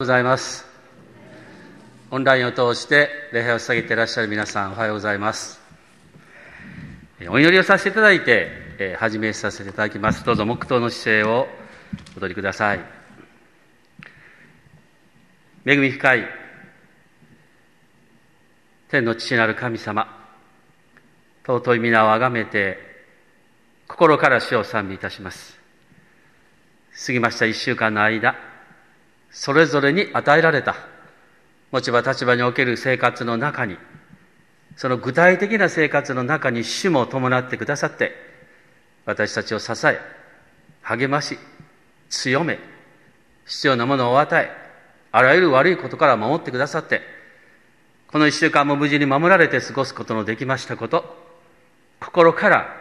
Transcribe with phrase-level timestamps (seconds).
[0.00, 0.64] ございます。
[2.12, 5.60] オンラインを通して礼拝を捧げていらっしゃる皆さんおはようございます。
[7.28, 10.24] お祈りをさせていただいて始めさせていただきます。
[10.24, 11.48] どうぞ黙祷の姿勢を
[12.16, 12.80] お取りください。
[15.66, 16.28] 恵み深い
[18.90, 20.06] 天の父なる神様
[21.44, 22.78] 尊い皆をあがめて
[23.88, 25.58] 心から主を賛美いたします。
[27.04, 28.47] 過ぎました一週間の間
[29.30, 30.76] それぞれに与えられた。
[31.70, 33.76] 持ち場立場における生活の中に
[34.76, 38.12] その具体的な生活の中に主も伴ってくださって
[39.04, 40.00] 私たちを支え
[40.82, 41.38] 励まし
[42.08, 42.58] 強め
[43.46, 44.50] 必要なものを与え
[45.12, 47.02] あらゆる悪いことから守ってくださって
[48.10, 51.04] この一週間も無事に守られて過ごすことのできましたこと
[52.00, 52.74] 心から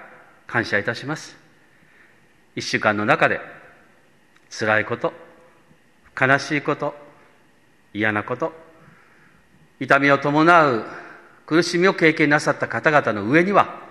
[0.46, 1.36] 感謝いたします。
[2.56, 3.42] 一週間の中で
[4.50, 5.12] 辛いこと
[6.20, 6.96] 悲しいこと
[7.94, 8.54] 嫌なこと
[9.80, 10.86] 痛みを伴う
[11.46, 13.82] 苦しみを経験なさった方々の上には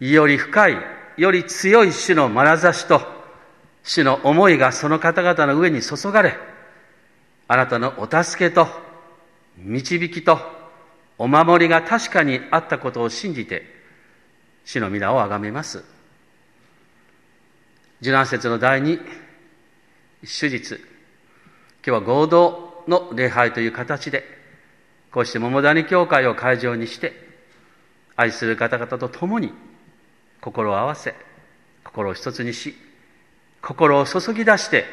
[0.00, 0.76] より深い
[1.16, 3.00] より強い主の眼差しと
[3.84, 6.36] 主の思いがその方々の上に注がれ
[7.48, 8.66] あなたのお助けと
[9.56, 10.38] 導きと
[11.18, 13.64] お守りが確かにあったことを信じて
[14.64, 15.84] 主の皆をあがめます。
[18.00, 18.98] 受難節の第二
[20.22, 20.91] 手術。
[21.84, 24.22] 今日は合同の礼拝という形で、
[25.10, 27.12] こうして桃谷教会を会場にして、
[28.14, 29.52] 愛する方々と共に
[30.40, 31.14] 心を合わせ、
[31.84, 32.76] 心を一つにし、
[33.60, 34.84] 心を注ぎ出して、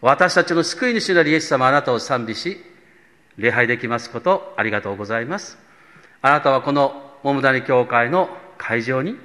[0.00, 2.58] 私たちの救い主なるイエス様あなたを賛美し、
[3.36, 5.58] 礼拝できますことありがとうございます。
[6.22, 9.16] あなたはこの桃谷教会の会場に、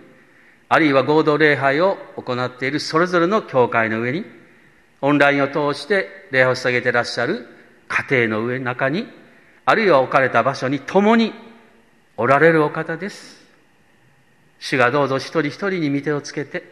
[0.70, 4.26] あるいは合同礼拝を行っているそれぞれの教会の上に、
[5.02, 7.48] オンラインを通して礼拝を捧げてらっしゃる
[7.88, 9.08] 家庭の上中に、
[9.66, 11.34] あるいは置かれた場所に共に
[12.16, 13.46] おられるお方です。
[14.60, 16.64] 主がどうぞ一人一人に見てをつけて、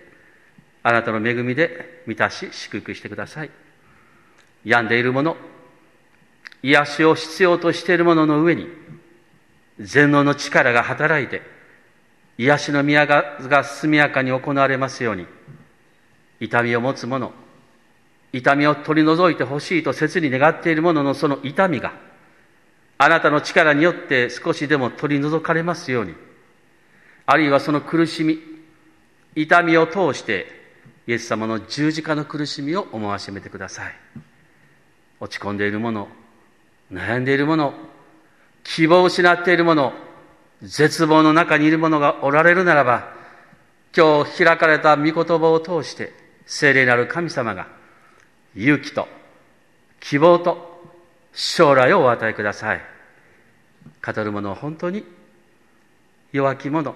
[0.81, 3.49] あなたの恵みで満たし、祝福してください。
[4.63, 5.35] 病んでいる者、
[6.63, 8.67] 癒しを必要としている者の上に、
[9.79, 11.41] 全能の力が働いて、
[12.37, 15.27] 癒しの宮が速やかに行われますように、
[16.39, 17.33] 痛みを持つ者、
[18.37, 21.93] 痛みを取り除いてほしいと切に願っているもののその痛みが
[22.97, 26.13] あなたの力によって少しでも取り除かれますように
[27.25, 28.39] あるいはその苦しみ
[29.35, 30.47] 痛みを通して
[31.07, 33.93] イエス様の十字架の苦しみを思わしめてください。
[35.19, 36.09] 落ち込んでいる者
[36.91, 37.73] 悩んでいる者
[38.63, 39.93] 希望を失っている者
[40.61, 43.13] 絶望の中にいる者がおられるならば
[43.95, 46.11] 今日開かれた御言葉を通して
[46.45, 47.67] 聖霊なる神様が
[48.55, 49.07] 勇気と
[49.99, 50.83] 希望と
[51.33, 52.81] 将来をお与えください。
[54.05, 55.03] 語る者は本当に
[56.31, 56.95] 弱き者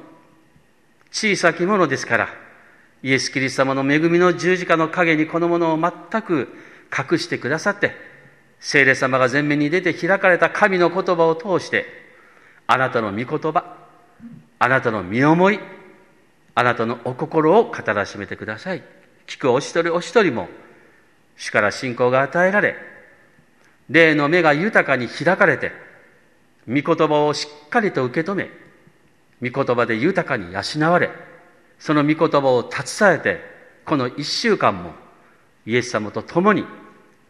[1.11, 2.29] 小さき者ですから
[3.03, 6.49] イエス・キリスト様の恵みの十字架の陰にこのものを全く
[6.95, 7.93] 隠してくださって
[8.59, 11.85] 聖霊様が前面に出て開かれた神の言葉を通して
[12.67, 13.77] あなたの御言葉
[14.59, 15.59] あなたの身思い
[16.55, 18.83] あなたのお心を語らしめてください。
[19.27, 20.49] 聞くお一人お一人も
[21.39, 22.75] 主から信仰が与えられ、
[23.89, 25.71] 霊の目が豊かに開かれて、
[26.67, 28.49] 御言葉をしっかりと受け止め、
[29.41, 31.09] 御言葉で豊かに養われ、
[31.79, 33.39] その御言葉を携えて、
[33.85, 34.91] この一週間も
[35.65, 36.65] イエス様と共に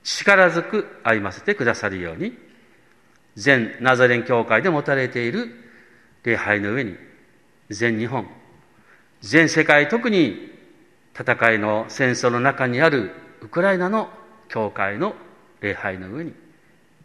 [0.04, 2.36] 力ずく歩ませてくださるように、
[3.36, 5.50] 全ナザレン教会で持たれている
[6.24, 6.96] 礼拝の上に、
[7.70, 8.28] 全日本、
[9.22, 10.52] 全世界特に
[11.14, 13.12] 戦いの戦争の中にある
[13.42, 14.10] ウクライナの
[14.48, 15.16] 教会の
[15.62, 16.34] 礼拝の上に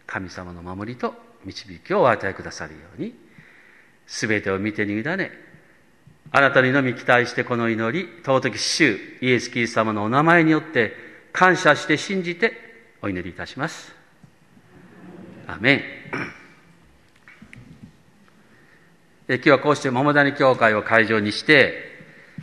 [0.06, 1.14] 神様の守りと
[1.44, 3.14] 導きをお与えくださるように
[4.06, 5.30] 全てを見てに委ね
[6.30, 10.92] あなたにのみ期待してこの祈り尊き主イエス・キリス様のお名前によって
[11.32, 12.52] 感謝して信じて
[13.02, 13.94] お祈りいたします。
[15.46, 15.82] アメン。
[19.28, 21.74] 今日はこうして桃谷教会を会場にして、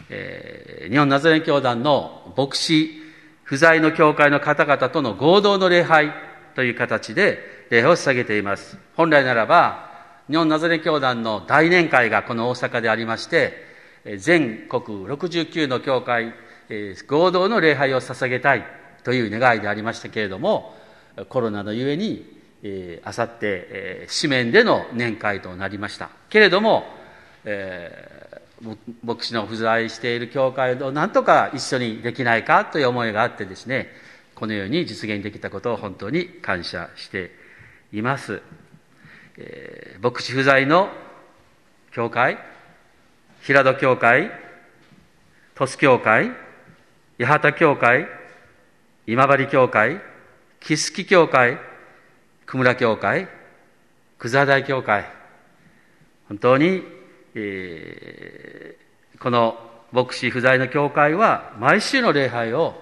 [0.10, 3.01] えー、日本ナザレン教団の牧師
[3.52, 6.14] 不在の教会の方々との合同の礼拝
[6.56, 8.78] という形で礼拝を捧げています。
[8.96, 9.92] 本来ならば、
[10.30, 13.52] 日本ナザレ教団の大年会がこの大阪でありまして、
[14.20, 16.34] 全国69の教会、
[17.10, 18.64] 合同の礼拝を捧げたい
[19.04, 20.74] という願いでありましたけれども、
[21.28, 22.26] コロナのゆえに、
[23.04, 26.10] あさって、紙面での年会となりました。
[26.30, 26.86] けれども、
[27.44, 28.11] え
[29.04, 33.90] 牧師の不在している教会をなんとか一緒にできないかという思いがあってですね、
[34.36, 37.32] このように実現できたことを本当に感謝して
[37.92, 38.42] います。
[39.38, 40.90] えー、牧師不在の
[41.92, 42.38] 教会、
[43.42, 44.32] 平戸教会、
[45.56, 46.32] 鳥栖教会、
[47.20, 48.08] 八幡教会、
[49.08, 50.00] 今治教会、
[50.60, 51.58] 木月教会、
[52.46, 53.28] 久村教会、
[54.20, 55.06] 久座大教会、
[56.28, 57.01] 本当に、
[57.36, 59.58] えー、この
[59.92, 62.82] 牧師不在の教会は毎週の礼拝を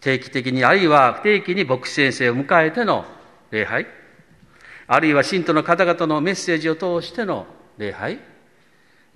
[0.00, 3.04] 定期的にあるいは不定期に牧師先生を迎えての
[3.50, 3.86] 礼拝
[4.86, 7.46] あるいは信徒の方々のメッセージを通しての
[7.78, 8.18] 礼拝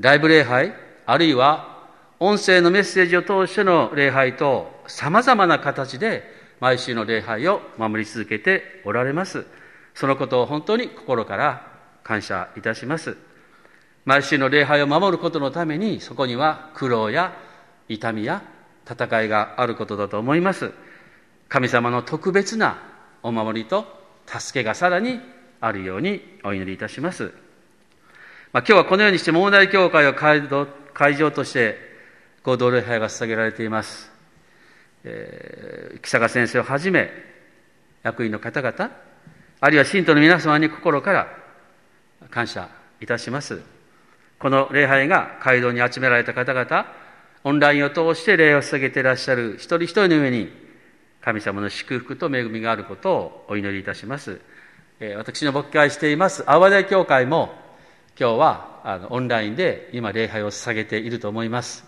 [0.00, 0.72] ライブ礼拝
[1.06, 1.78] あるいは
[2.20, 6.24] 音声のメッセージを通しての礼拝と様々な形で
[6.60, 9.46] 毎週の礼拝を守り続けておられます。
[9.94, 13.16] そのことを本当に心から感謝いたします。
[14.08, 17.36] 毎週の礼拝を守ることのために、そこには苦労や
[17.90, 18.42] 痛みや
[18.90, 20.72] 戦いがあることだと思います。
[21.50, 22.78] 神様の特別な
[23.22, 23.84] お守りと
[24.24, 25.20] 助けがさらに
[25.60, 27.34] あるようにお祈りいたします。
[28.54, 30.48] まあ、今日はこのようにして問題教会を会
[31.18, 31.76] 場として
[32.42, 34.10] 合同礼拝が捧げられています。
[35.04, 37.10] えー、木坂先生をはじめ、
[38.02, 38.90] 役員の方々、
[39.60, 41.28] あるいは信徒の皆様に心から
[42.30, 42.70] 感謝
[43.02, 43.76] いたします。
[44.38, 46.86] この礼拝が街道に集められた方々、
[47.42, 50.48] オンラインを通して礼を捧げていらっしゃる一人一人の上に、
[51.20, 54.40] 神様の祝福と恵みがあることをお祈りいたします。
[55.00, 57.50] え私の牧会しています、淡田教会も、
[58.18, 61.84] 今日はあのオンラインで今礼拝を捧げていると思います。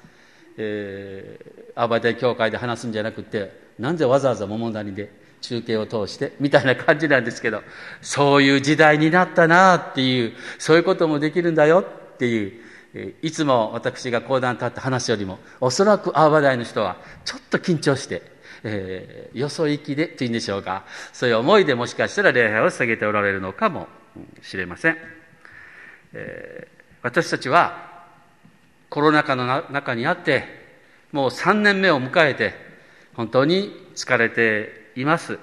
[0.57, 7.63] えー、淡田教会で話すんじゃなくて、なんでわざわざ桃谷で中継を通してみたいな感じなんですけど、
[8.03, 11.85] そういう時代になったなっていう、そういうこともできるんだよ
[12.21, 12.61] ってい
[13.03, 18.21] う、いつも私が講談立って話よりも、おそらく青葉台の人はちょっと緊張して、
[18.63, 20.85] えー、よそ行きでっていうんでしょうか、
[21.15, 23.89] そういう思いでもしかしたら礼拝を下げておられるのかも
[24.43, 24.99] しれません。
[26.13, 28.05] えー、私たちは
[28.91, 30.45] コロナ禍の中にあって、
[31.13, 32.53] もう3年目を迎えて、
[33.15, 35.39] 本当に疲れています。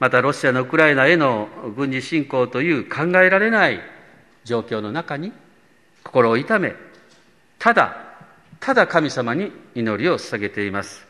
[0.00, 3.80] またロシアのウクライナへの軍事侵攻という考えられない
[4.44, 5.32] 状況の中に
[6.08, 6.74] 心を痛め、
[7.58, 7.94] ただ、
[8.60, 11.06] ただ神様に祈りを捧げています。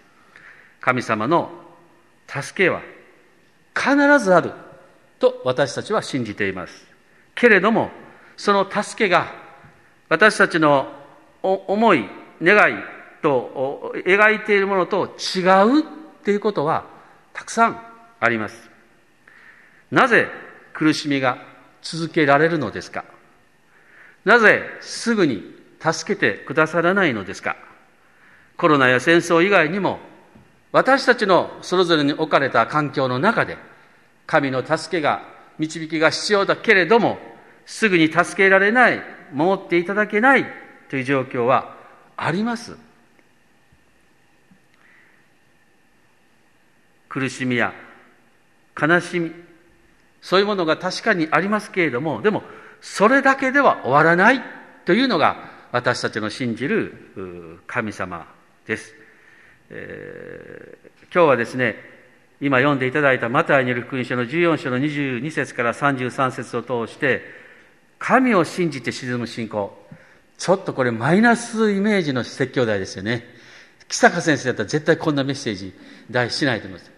[0.80, 1.52] 神様の
[2.26, 2.80] 助けは
[3.76, 4.52] 必ずある
[5.20, 6.84] と私たちは信じています。
[7.36, 7.92] けれども、
[8.36, 9.32] その助けが
[10.08, 10.92] 私たちの
[11.42, 12.04] 思い、
[12.42, 12.74] 願い
[13.22, 15.82] と描いているものと違うっ
[16.24, 16.84] ていうことは
[17.32, 17.80] たくさん
[18.18, 18.68] あります。
[19.92, 20.26] なぜ
[20.74, 21.38] 苦しみが
[21.82, 23.04] 続けられるのですか？
[24.24, 25.42] なぜすぐに
[25.80, 27.56] 助けてくださらないのですか？
[28.56, 30.00] コロナや戦争以外にも
[30.72, 33.56] 私たちのそれぞれに置かれた環境の中で
[34.26, 35.22] 神の助けが
[35.58, 37.18] 導きが必要だけれども
[37.64, 40.46] すぐに助けられない守っていただけない
[40.90, 41.76] という状況は
[42.16, 42.76] あります。
[47.08, 47.72] 苦しみや
[48.80, 49.32] 悲しみ、
[50.20, 52.42] そういうものが確かにありますけれども、でも、
[52.80, 54.42] それだけでは終わらない
[54.84, 58.26] というのが私たちの信じる神様
[58.66, 58.94] です。
[59.70, 61.76] えー、今日はですね、
[62.40, 67.22] 今読んでいただいたマタイによる福音書の14章の22節から33節を通して、
[67.98, 69.76] 神を信じて沈む信仰、
[70.38, 73.24] ちょっとこれマイナスイメージの説教題ですよね。
[73.88, 75.74] 木坂先生だったら絶対こんなメッセージ
[76.10, 76.92] 題しないと思います。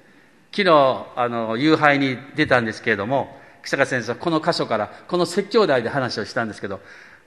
[0.52, 6.80] 昨日、あの、夕拝に出たんですけれども、木坂先生はこの箇所から、この説教題で話をしたんですけど、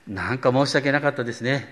[0.08, 1.68] なんか申し訳なかったですね。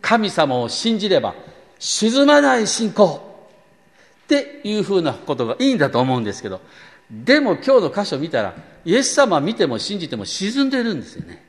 [0.00, 1.34] 神様を信じれば、
[1.78, 3.46] 沈まない信仰
[4.24, 6.60] っていうふうなことがいいんだと思うんですけど、
[7.10, 11.44] でも今日の箇所見たら、イエス様見ても信じても沈んでるんですよね。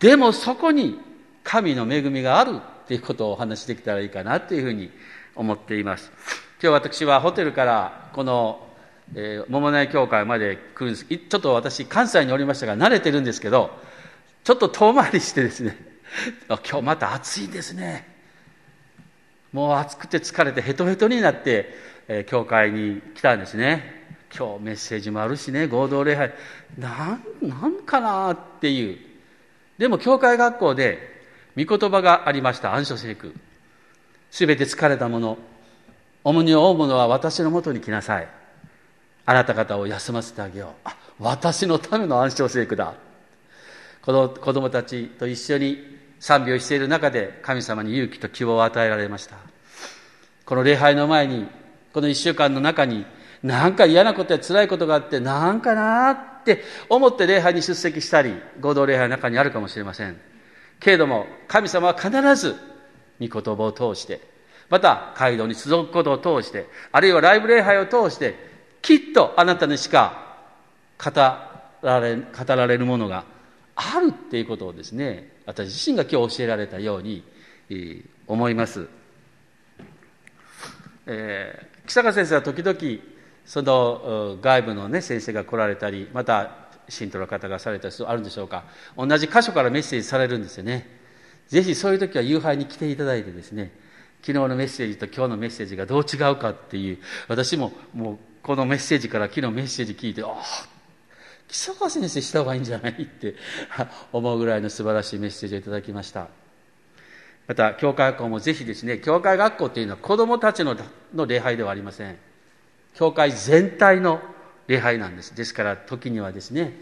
[0.00, 0.98] でもそこに
[1.44, 4.90] 神の恵みがあるっていうことをお話しできたらいいかなというふうに
[5.36, 6.10] 思っています。
[6.62, 8.66] 今日私はホテルからこの、
[9.14, 11.04] えー、桃内教会まで来るんです。
[11.04, 13.70] ちょっと私関西におりましたが慣れてるんですけど、
[14.44, 15.76] ちょっと遠回りしてですね、
[16.48, 18.08] 今日また暑いですね。
[19.52, 21.74] もう暑くて疲れてヘトヘトになって、
[22.08, 24.00] えー、教会に来たんですね。
[24.36, 26.32] 今日メッセージもあるしね、合同礼拝、
[26.78, 29.10] なん、なんかなっていう。
[29.80, 31.22] でも教会学校で
[31.56, 33.34] 御言葉がありました暗所聖句
[34.30, 35.38] すべて疲れた者
[36.22, 38.28] 重荷を負う者は私のもとに来なさい
[39.30, 40.70] あなた方を休ませてあげよう。
[40.82, 42.94] あ私のための暗唱聖句だ。
[44.02, 45.78] この子供たちと一緒に
[46.18, 49.36] 賛美をしている中で神様に勇気と希望を与えられました。
[50.44, 51.46] この礼拝の前に
[51.92, 53.06] この一週間の中に、
[53.44, 60.20] なんか嫌なことや辛いことがあって、なんかなって思って礼拝に出席したり、合同礼拝の中にあるかもしれません。
[60.80, 62.56] けれども、神様は必ず、
[63.20, 64.20] 御言葉を通して、
[64.68, 68.49] また、街道に続くことを通して、あるいはライブ礼拝を通して、
[68.82, 70.36] きっとあなたにしか
[71.02, 71.10] 語
[71.82, 73.24] られ語られるものが
[73.74, 77.24] あるっていうことをですね、私自身が今日教えられたように、
[77.70, 78.88] えー、思います。
[81.06, 82.78] えー、木坂先生は時々、
[83.46, 88.64] その外部の、ね、先生が来られたり、また信徒の方がされたりするあるんでしょうか、
[88.96, 90.86] 同じ箇所からメッセージされるんですよね。
[91.48, 93.72] ぜひそういう時は夕飯に来ていただいてですね、
[94.22, 100.42] 昨日のメッセージと今日のメッセージがどう違うかっていう、私ももうこのメッセージから昨日メッセージ聞いて、ああ、
[101.48, 103.02] 木坂先生した方がいいんじゃない？
[103.02, 103.34] って
[104.12, 106.28] 思うぐらいの素晴らしいメッセージをいただきました。
[107.46, 110.76] また、教会学校もぜひですね、教会学校っていうのは子供たちの
[111.14, 112.16] の礼拝ではありません。
[112.94, 114.20] 教会全体の
[114.68, 115.34] 礼拝なんです。
[115.34, 116.72] ですから、時にはですね、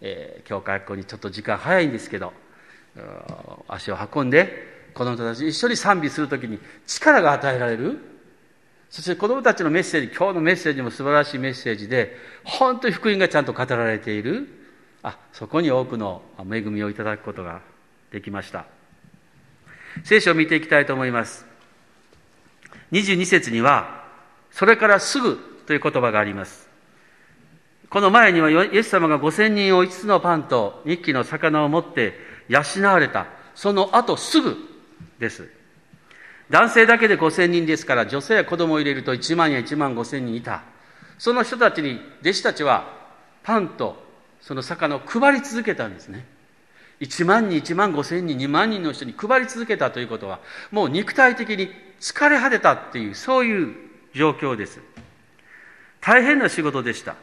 [0.00, 2.32] えー、教会学校にちょっと時間早いんですけど、
[3.68, 7.98] 足を運んで、子供たち一緒に賛美するときに力が与えられる。
[8.92, 14.46] そして子供たちのメッセージ、今日のメッセージも素晴らしいメッセージで、本当に福音がちゃんと語られている。
[15.02, 17.62] あ、そこに多くの恵みをいただくことが
[18.10, 18.66] できました。
[20.04, 21.46] 聖書を見ていきたいと思います。
[22.92, 24.04] 22節には、
[24.50, 26.68] それからすぐという言葉があります。
[27.88, 32.12] この前にはイエス様が5000人を5つのパンと2匹の魚を持って
[32.48, 33.26] 養われた。
[33.54, 34.58] その後すぐ
[35.18, 35.61] です。
[36.52, 40.62] 男性だけで5000人ですから、女性や子供を入れると1万や1万5000人いた。
[41.16, 42.94] その人たちに弟子たちは
[43.42, 44.04] パンと
[44.42, 46.26] その魚を配り続けたんですね。
[47.00, 50.40] 1万人、1万5千人、2万人の人に配り続けたということは、
[50.70, 53.74] もう肉体的に疲れ果てたっていう、そういう
[54.14, 54.78] 状況です。
[56.02, 57.16] 大変な仕事でした。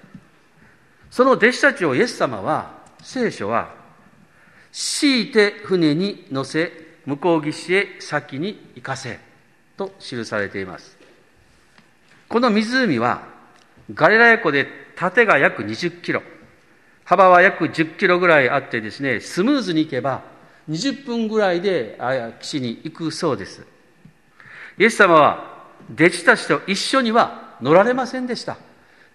[1.11, 3.75] その弟子たちをイエス様は、聖書は、
[4.71, 9.19] 強いて船に乗せ、向こう岸へ先に行かせ、
[9.77, 10.95] と記されています。
[12.27, 13.23] この湖は、
[13.95, 16.21] ガリラヤ湖で縦が約20キロ、
[17.05, 20.21] 幅は約10キロぐらいあってですね、スムーズに行けば
[20.69, 21.97] 20分ぐらいで
[22.39, 23.65] 岸に行くそうです。
[24.77, 28.57] イエス様は弟子たちと一緒には乗られませんでした。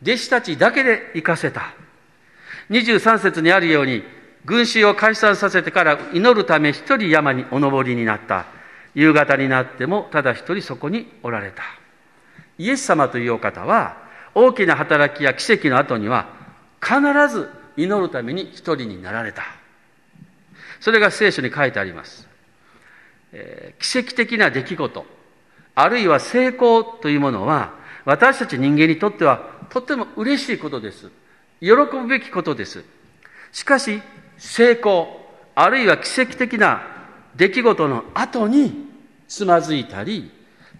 [0.02, 1.72] 弟子たちだけで行かせた。
[2.70, 4.02] 23節にあるように、
[4.44, 8.46] 群衆を解散させてから祈るため一人山にお登りになった。
[8.94, 11.62] 夕方になってもただ一人そこにおられた。
[12.58, 13.96] イエス様というお方は、
[14.34, 16.28] 大きな働きや奇跡の後には、
[16.80, 19.42] 必ず祈るために一人になられた。
[20.80, 22.28] それが聖書に書いてあります。
[23.32, 25.06] えー、奇跡的な出来事、
[25.74, 27.72] あるいは成功というものは、
[28.04, 31.10] 私たち人間にとってはとっても嬉しいことです。
[31.60, 32.84] 喜ぶべきことです。
[33.50, 34.00] しかし、
[34.38, 35.20] 成功、
[35.54, 36.82] あるいは奇跡的な
[37.36, 38.88] 出来事の後に
[39.28, 40.30] つまずいたり、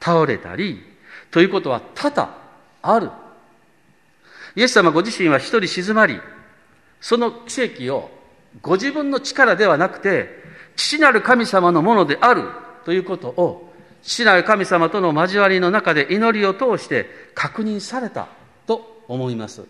[0.00, 0.82] 倒れたり、
[1.30, 2.36] ということは多々
[2.82, 3.10] ある。
[4.56, 6.20] イエス様ご自身は一人静まり、
[7.00, 8.10] その奇跡を
[8.62, 10.28] ご自分の力ではなくて、
[10.76, 12.44] 父なる神様のものである
[12.84, 18.28] ということを、父なる神様との交わりの中で祈りを通して確認された
[18.66, 19.64] と思います。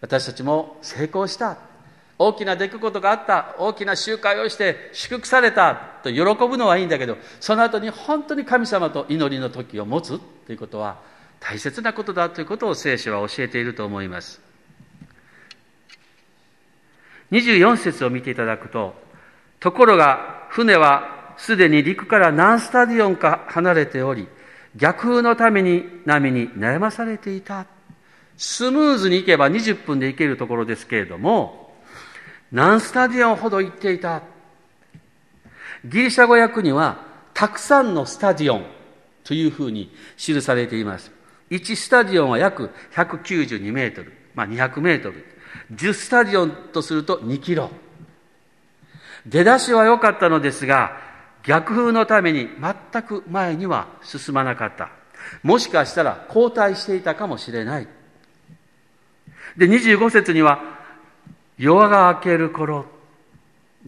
[0.00, 1.71] 私たちも成功した。
[2.24, 3.56] 大きな出来事があった。
[3.58, 11.00] 大きな集会をして祝福されたと喜ぶのはいいんだけど、その後に本当に神様と祈りの時を持つということは
[11.40, 14.40] 大切なことだということを聖書は教えていると思います。
[17.32, 18.94] 24節を見ていただくと、
[19.58, 24.28] ところが船はすでに陸から何スタディオンか離れており、
[24.76, 27.66] 逆風のために波に悩まされていた。
[28.36, 31.61] スムーズに行けば20分で行けるところですけれども、
[32.52, 34.22] 何スタディオンほど行っていた？
[35.84, 36.98] ギリシャ語訳には、
[37.34, 38.66] たくさんのスタディオン
[39.24, 41.10] というふうに記されています。
[41.50, 45.24] 1スタディオンは約192メートル、まあ200メートル。
[45.74, 47.70] 10スタジオンとすると2キロ。
[49.26, 50.96] 出だしは良かったのですが、
[51.44, 54.90] 逆風のために全く前には進まなかった。
[55.42, 57.88] もしかしたら後退していたかもしれない。
[59.56, 60.81] で、25節には、
[61.58, 62.86] 夜が明ける頃、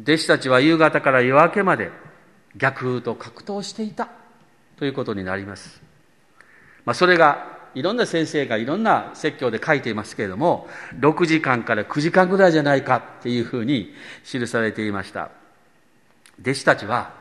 [0.02, 1.90] 弟子たちは夕方から夜明けまで
[2.56, 4.08] 逆風と格闘していた
[4.76, 5.80] ということになります。
[6.84, 10.68] まあ、それがいろんな先生がいろんな説教で書いていますけれども、
[11.00, 13.94] 6時間から9時間ぐらいじゃないかっていうふうに
[14.24, 15.30] 記されていました。
[16.40, 17.12] 弟子たちは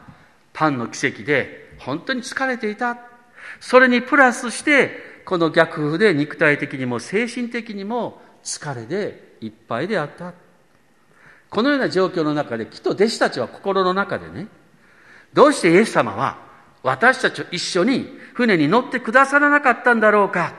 [0.54, 2.98] パンの奇跡で本当に疲れていた。
[3.60, 10.34] それにプラスしてこの逆風で肉体的にも精神的にも疲れでいっぱいであった。
[11.50, 14.48] このような状況の中で、きっと弟子たちは心の中でね、
[15.34, 16.38] どうしてイエス様は
[16.84, 20.54] 私たちと一緒に船に乗ってくださらなかったんだろうか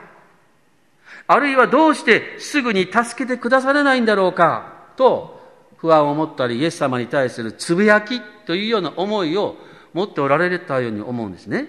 [1.27, 5.39] あるいはどうしてすぐに助けてくださらないんだろうかと
[5.77, 9.55] 不安を持ったりイエス様に対するつぶやきというような思いを
[9.93, 11.67] 持っておられたように思うんですね。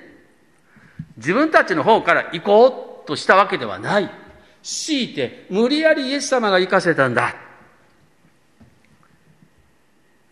[1.17, 4.11] 自分たちの方から行こうとしたわけではない。
[4.67, 7.37] 強いて無理やりイエス様が行かせたんだ。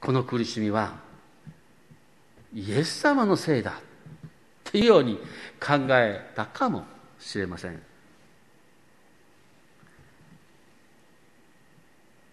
[0.01, 0.97] この苦しみは
[2.53, 3.75] イエス様のせいだっ
[4.65, 5.19] ていうように
[5.61, 6.85] 考えたかも
[7.21, 7.81] しれません。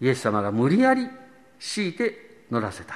[0.01, 1.08] イエス様が無理やり
[1.60, 2.96] 強いて乗らせた。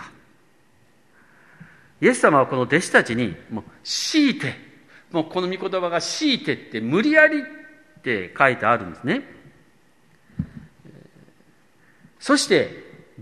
[2.02, 4.56] イエス様はこの弟子たちに、もう強いて、
[5.12, 7.44] もうこの御言葉が強いてって無理やり
[8.06, 9.24] って書いてあるんですね。
[12.20, 12.70] そして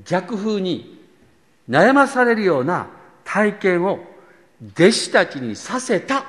[0.06, 1.02] 逆風に
[1.70, 2.88] 悩まされるような
[3.24, 4.00] 体験を
[4.76, 6.26] 弟子たちにさせた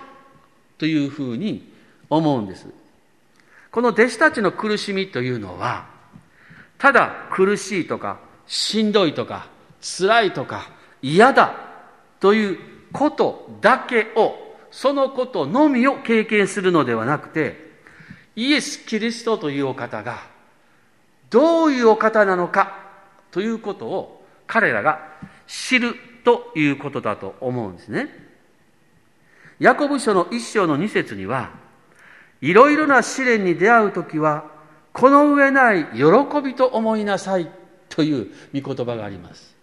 [0.78, 1.72] というふうに
[2.08, 2.68] 思うんです。
[3.72, 5.86] この弟子たちの苦しみというのは、
[6.78, 9.48] ただ苦しいとか、しんどいとか、
[9.80, 10.70] 辛いとか、
[11.02, 11.54] 嫌だ
[12.20, 12.58] という
[12.92, 14.34] ことだけを、
[14.70, 17.63] そのことのみを経験するのではなくて、
[18.36, 20.18] イエス・キリストというお方が、
[21.30, 22.78] どういうお方なのか
[23.30, 25.00] ということを彼らが
[25.46, 28.08] 知るということだと思うんですね。
[29.58, 31.50] ヤコブ書の一章の二節には、
[32.40, 34.44] いろいろな試練に出会うときは、
[34.92, 36.02] この上ない喜
[36.42, 37.50] びと思いなさい
[37.88, 39.54] という御言葉があります。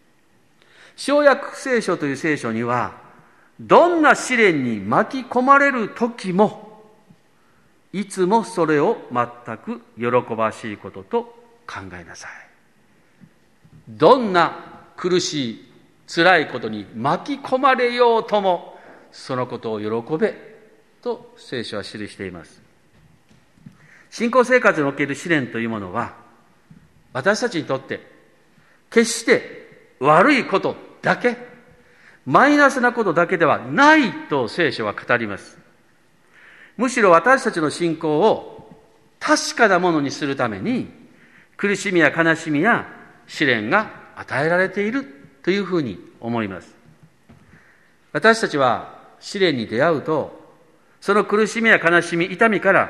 [0.96, 2.94] 小約聖書という聖書には、
[3.60, 6.71] どんな試練に巻き込まれる時も、
[7.94, 11.24] いつもそれを全く喜ばしいことと
[11.68, 12.32] 考えなさい。
[13.90, 14.56] どんな
[14.96, 15.72] 苦しい、
[16.08, 18.80] 辛いことに巻き込まれようとも、
[19.12, 20.36] そのことを喜べ
[21.02, 22.62] と聖書は記しています。
[24.10, 26.16] 信仰生活における試練というものは、
[27.14, 28.00] 私たちにとって
[28.90, 31.38] 決して悪いことだけ、
[32.26, 35.61] マイナスなことだけではないと聖書は語ります。
[36.82, 38.68] むしろ私たちの信仰を
[39.20, 40.90] 確かなものにするために、
[41.56, 42.88] 苦しみや悲しみや
[43.28, 45.06] 試練が与えられている
[45.44, 46.74] というふうに思います。
[48.14, 50.42] 私たちは試練に出会うと、
[51.02, 52.90] その苦しみや悲しみ、痛みから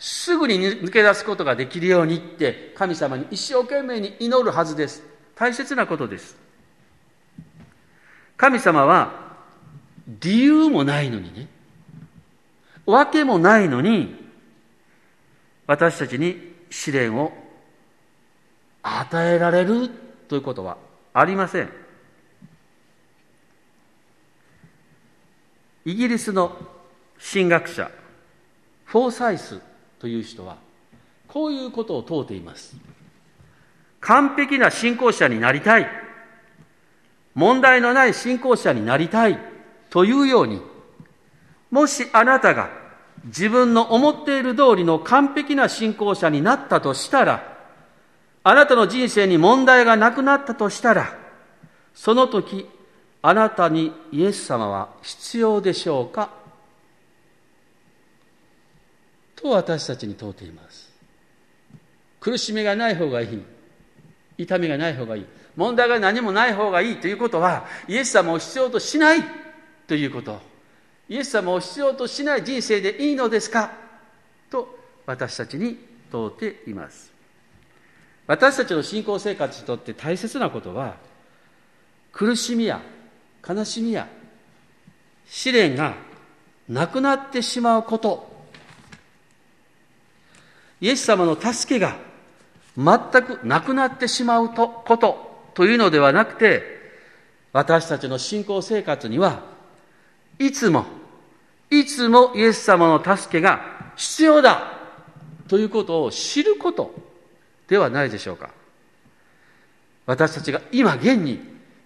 [0.00, 5.04] すぐに抜け出すことができるようにって神様に一生懸命に祈るはずです。
[5.36, 6.36] 大切なことです。
[8.36, 9.12] 神様は
[10.08, 11.46] 理由もないのにね、
[12.92, 14.16] わけもないのに、
[15.66, 17.32] 私たちに試練を
[18.82, 19.90] 与えられる
[20.26, 20.78] ということは
[21.12, 21.70] ありません。
[25.84, 26.56] イギリスの
[27.32, 27.90] 神学者、
[28.86, 29.60] フォーサイス
[29.98, 30.56] という人は、
[31.26, 32.74] こういうことを問うています。
[34.00, 35.86] 完璧な信仰者になりたい。
[37.34, 39.38] 問題のない信仰者になりたい。
[39.90, 40.62] というように、
[41.70, 42.77] もしあなたが
[43.24, 47.58] 自分の思っている通りの完璧な信仰者になったとしたら、
[48.44, 51.16] あなたの人生に問題がなくなったとしたら、
[51.94, 52.68] その時、
[53.20, 56.30] あなたにイエス様は必要でしょうか？
[59.34, 60.90] と私たちに問うています。
[62.20, 63.42] 苦しみがない方がいい。
[64.38, 65.26] 痛みがない方がいい。
[65.56, 69.24] 問題が何もない方がいいということは、イエス様を必要としない
[69.86, 70.40] ということ。
[71.08, 73.72] イエス様を必要としない人生でいいのですか？
[74.50, 75.78] と私たちに
[76.10, 77.10] 問うています。
[78.26, 80.96] 私たちの信仰生活にとって大切なことは、
[82.12, 82.82] 苦しみや
[83.48, 84.06] 悲しみや
[85.26, 85.94] 試練が
[86.68, 88.28] なくなってしまうこと。
[90.80, 91.96] イエス様の助けが
[92.76, 96.62] 全くなくなってしまうとことというのではなくて、
[97.54, 99.42] 私たちの信仰生活には、
[100.38, 100.84] いつも、
[101.70, 104.78] いつもイエス様の助けが必要だ
[105.48, 106.94] ということを知ること
[107.68, 108.50] ではないでしょうか。
[110.06, 111.40] 私たちが今現に、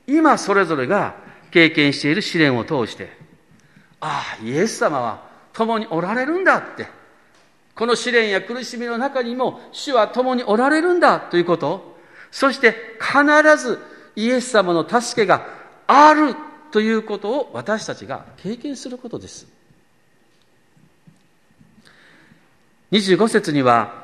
[0.06, 1.16] 今それぞれが
[1.50, 3.10] 経験している試練を通して、
[4.00, 6.86] ああ、イエス様は共におられるんだって、
[7.74, 11.96] この試練や苦しみの中にも主は共におられるんだということ、
[12.30, 13.78] そして必ず
[14.14, 15.46] イエス様の助けが
[15.86, 16.34] ある
[16.70, 19.61] ということを私たちが経験することです。
[22.92, 24.02] 25節には、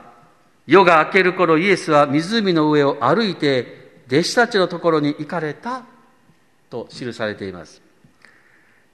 [0.67, 5.83] 夜が明ける頃イエスは湖の上を歩いて弟子たちのところに行かれた
[6.71, 7.83] と記されています。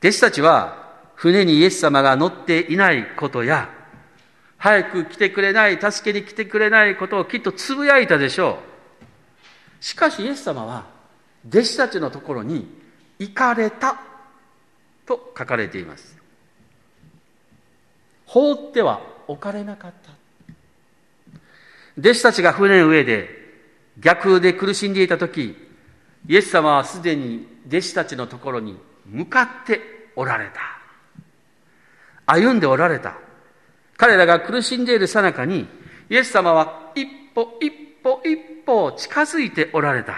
[0.01, 3.71] 弟子たちは船にイエス様が乗っていないことや、
[4.59, 8.59] 早く来てくれない、助けに来てくれないことをきっとつぶやいたでしょ
[9.81, 9.85] う。
[9.85, 10.87] しかしイエス様は
[11.49, 12.67] 弟子たちのところに
[13.21, 14.01] 行かれた
[15.07, 16.17] と書かれています。
[18.27, 20.13] 放っては置かれなかった。
[21.99, 23.29] 弟子たちが船の上で
[23.99, 25.57] 逆風で苦しんでいた時、
[26.27, 29.81] イエス様はすでに弟子たちのところに向かって
[30.17, 30.61] おられた。
[32.27, 33.17] 歩んでおられた。
[33.97, 35.69] 彼らが苦しんでいるさなかに、
[36.11, 37.71] イエス様は一歩一
[38.03, 40.15] 歩一歩近づいておられた。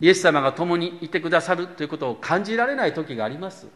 [0.00, 3.68] イエス様が共にいてくださるということを感じられない時があります。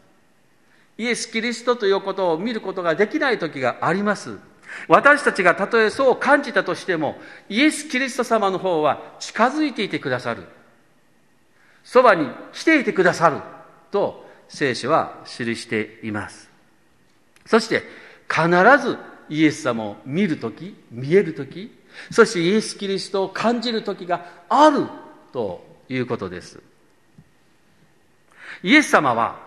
[0.97, 4.37] イエス・キリストということを見ることができない時があります。
[4.87, 10.43] 私たちがたとえそう感じたとしても、イエス・キリスト様の方は近づいていてくださる。
[11.83, 13.37] そばに来ていてくださる。
[13.91, 16.49] と聖書は記しています。
[17.45, 17.83] そして
[18.29, 18.49] 必
[18.81, 18.97] ず
[19.29, 21.71] イエス様を見るとき、見えるとき、
[22.11, 24.85] そしてイエス・キリストを感じるときがある
[25.31, 26.59] ということです。
[28.63, 29.46] イエス様は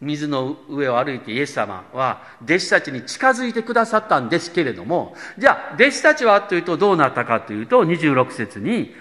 [0.00, 8.94] 水の上を歩いてイエス様は弟子たちに近づいてくださったんですけれども、じゃあ弟子たちはというとどうなったかというと26節に、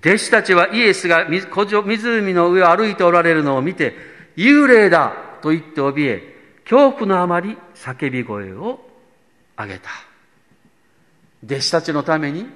[0.00, 3.94] 弟子たちはイエスが湖の上を歩いておられるのを見て、
[4.36, 6.34] 幽霊だと言って怯え、
[6.64, 8.80] 恐怖のあまり叫び声を
[9.58, 9.90] 上げた。
[11.44, 12.46] 弟子たちのために、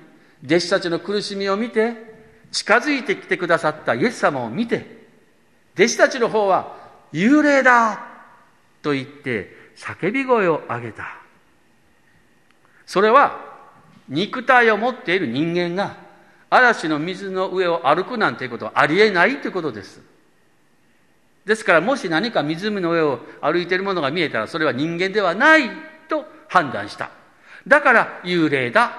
[0.44, 1.94] 弟子たちの苦しみを見て、
[2.52, 5.06] 近づいてきてくださったイエス様を見て、
[5.74, 6.85] 弟子たちの方は
[7.16, 7.98] 幽霊だ
[8.82, 11.16] と言って叫び声を上げた。
[12.84, 13.40] それは
[14.08, 15.96] 肉体を持っている人間が
[16.50, 20.02] 嵐の水の上を歩くなんていうことはありえないということです。
[21.46, 25.70] ですからもし何か湖の上を歩いているものが見えたらそれは人間ではない
[26.08, 27.10] と判断した。
[27.66, 28.92] だから幽霊だ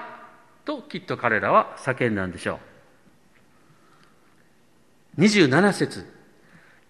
[0.64, 2.58] ときっと彼らは叫んだんでしょ
[5.16, 5.20] う。
[5.20, 6.17] 27節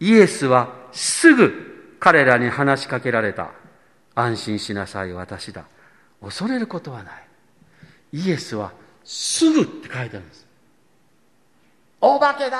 [0.00, 3.50] イエスはすぐ彼らに話しかけられた。
[4.14, 5.64] 安心しなさい、私だ。
[6.20, 7.28] 恐れることはない。
[8.12, 8.72] イエスは
[9.04, 10.46] すぐって書いてあるんです。
[12.00, 12.58] お化けだ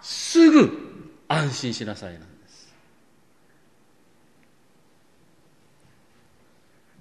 [0.00, 2.74] すぐ安心しなさいなんです。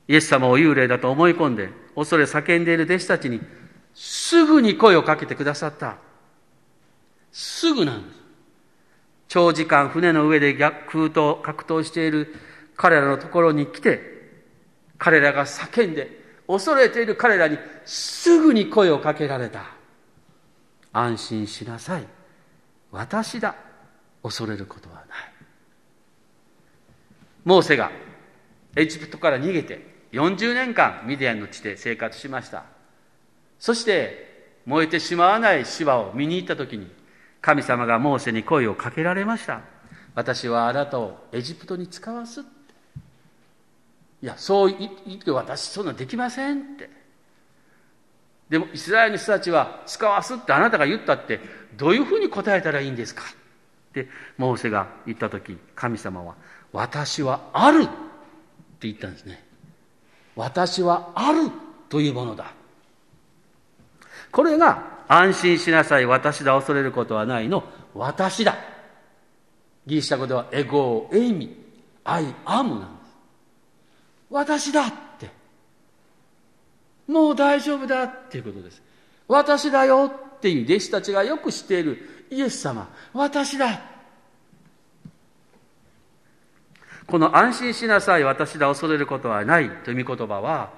[0.08, 3.42] イエス様を幽霊だと思い込んで、恐れ叫んでいる弟子たちに、
[3.94, 5.98] すぐに声をかけてくださった。
[7.32, 8.19] すぐなんです。
[9.30, 12.36] 長時間船の上で逆空と格闘している
[12.76, 14.02] 彼らのところに来て、
[14.98, 19.66] 彼らが叫んで、恐れている彼らにすぐに声をかけられた。
[20.92, 22.08] 安心しなさい。
[22.92, 23.56] 私だ。
[24.24, 25.06] 恐れることはない。
[27.46, 27.92] モーセが
[28.76, 32.66] エジプトから逃げて40年間ミディアンの地で生活しました。
[33.60, 36.92] そして燃えてしまわない芝を見に行った時に
[37.42, 39.62] 神様がモーセに声をかけられました。
[40.16, 42.42] 私はあなたをエジプトに使わす。
[42.42, 46.90] いや、そう言って私そんなできませんって。
[48.50, 51.40] でもイスラエルの人たちは使わすってあなたが言ったって
[51.78, 56.36] どういうふうに答えたらいいんですかってモーセが言った時神様は
[56.74, 57.92] 私はあるって
[58.88, 59.44] 言ったんですね。
[60.36, 61.52] 私はある
[61.90, 62.54] というものだ。
[64.32, 67.64] これが安心しなさい、私だ、恐れることはないの、
[67.96, 68.56] 私だ。
[69.88, 71.58] ギリシャ語では、ἐγώ、εἰμι、I
[72.04, 73.18] am なんです。
[74.30, 75.32] 私だって。
[77.08, 78.84] もう大丈夫だっていうことです。
[79.28, 83.82] 私だよっていう弟子たちがよく知っているイエス様、私だ。
[87.08, 90.70] この安心しなさい、私だ、恐れることはないという御言葉は、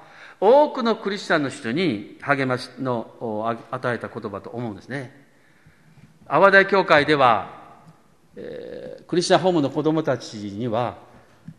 [0.42, 5.16] 多くのクリスチャンの人に励ましの与えた言葉と思うんですね。
[6.26, 7.62] 阿波大教会では、
[8.36, 10.98] えー、クリスチャンホームの子供たちには、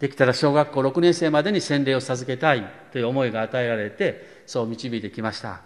[0.00, 5.60] できたら小学校6年生までに洗礼を授けたいという思いが与えられて、そう導いてきました。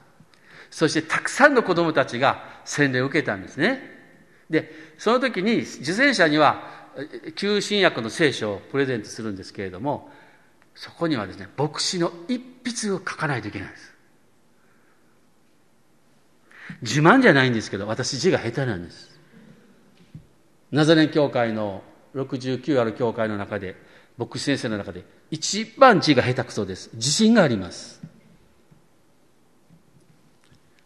[0.70, 3.80] そしてたくさんの子供たちが洗礼を受けたんですね。
[4.50, 6.76] で、その時に受選者には、
[7.34, 10.10] 旧新約の聖書をプレゼントするんですけれども、
[10.76, 13.94] そこにはですね、牧師の一筆を書かないといけないんです。
[16.82, 19.18] 自慢じゃないんですけど、私字が下手なんです。
[20.70, 21.82] ナザレン教会の
[22.14, 23.74] 69ある教会の中で、
[24.18, 26.90] 牧師先生の中で一番字が下手くそです。
[26.94, 28.02] 自信があります。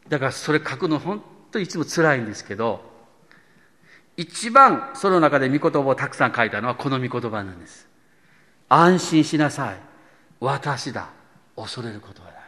[0.09, 2.88] だからそれ書くの本当にいつも辛いんですけど、
[4.16, 7.89] 一番その中で御言葉をたくさん書いたのはこの御言葉なんです。
[8.71, 9.77] 安心しなさい。
[10.39, 11.11] 私だ。
[11.57, 12.41] 恐れることはない。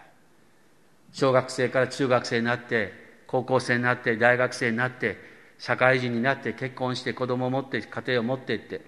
[1.12, 2.92] 小学生から中学生になって、
[3.26, 5.18] 高校生になって、大学生になって、
[5.58, 8.80] 社会人になって結婚して子供を持って家庭を持っていって、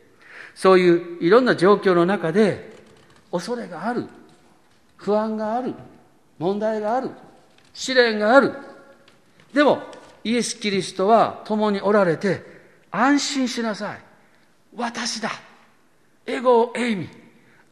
[0.55, 2.73] そういういろんな状況の中で
[3.31, 4.07] 恐れがある、
[4.97, 5.75] 不安がある、
[6.39, 7.11] 問題がある、
[7.73, 8.55] 試練がある。
[9.53, 9.83] でも、
[10.23, 12.43] イエス・キリストは共におられて、
[12.91, 13.99] 安心しなさい。
[14.77, 15.31] 私だ。
[16.27, 17.24] エゴ・エイミ。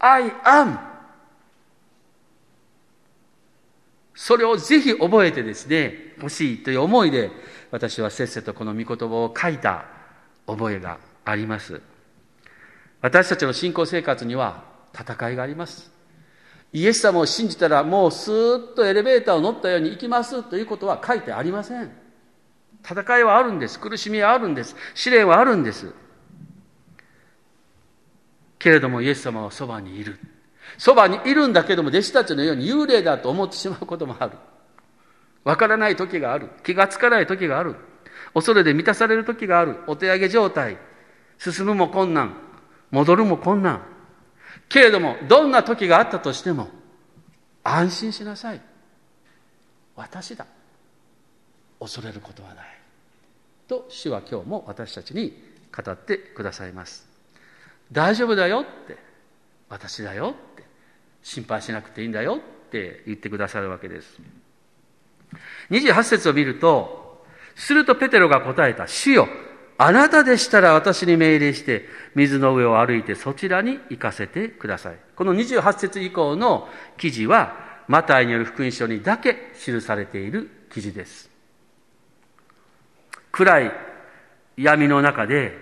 [0.03, 0.79] I am。
[4.15, 7.31] それをぜひ覚えてですね、欲しいという思いで、
[7.71, 9.87] 私はせっせとこの御言葉を書いた
[10.47, 11.81] 覚えがあります。
[13.01, 15.91] 私たちの信仰生活には戦いがあります。
[16.73, 21.91] イエス様を信じたらもうスーッとエレベーターを乗ったように行きますということは書いてありません。
[22.85, 23.79] 戦いはあるんです。
[23.79, 24.75] 苦しみはあるんです。
[24.95, 25.93] 試練はあるんです。
[28.63, 30.19] けれどもイエス様はそばにいる。
[30.79, 34.33] そばにいるんだけども弟子たちのように幽霊だと思ってしまうこともある。
[35.43, 36.49] わからない時がある。
[36.63, 37.75] 気がつかない時がある。
[38.35, 39.81] 恐れで満たされる時がある。
[39.89, 40.79] お手上げ状態。
[41.39, 42.37] 進むも困難。
[42.93, 43.83] 戻るも困難。
[44.69, 46.69] けれども、どんな時があったとしても、
[47.65, 48.61] 安心しなさい。
[49.97, 50.47] 私だ。
[51.81, 52.67] 恐れることはない。
[53.67, 55.43] と、主は今日も私たちに
[55.77, 57.12] 語ってくださいます。
[57.93, 58.97] 大丈夫だよって、
[59.69, 60.65] 私だよって、
[61.23, 64.19] 心配しなくていいんだよって言ってくださるわけです。
[65.71, 67.25] 28節を見ると、
[67.55, 69.29] するとペテロが答えた、主よ、
[69.77, 74.97] あなたでしたら私に命令して、水の上を歩いてそちらに行かせてください。
[75.15, 81.31] この28節以降の記事は、マタイによる福音書にだけ記されている記事です。
[83.33, 83.73] 暗い
[84.57, 85.59] 闇の中で、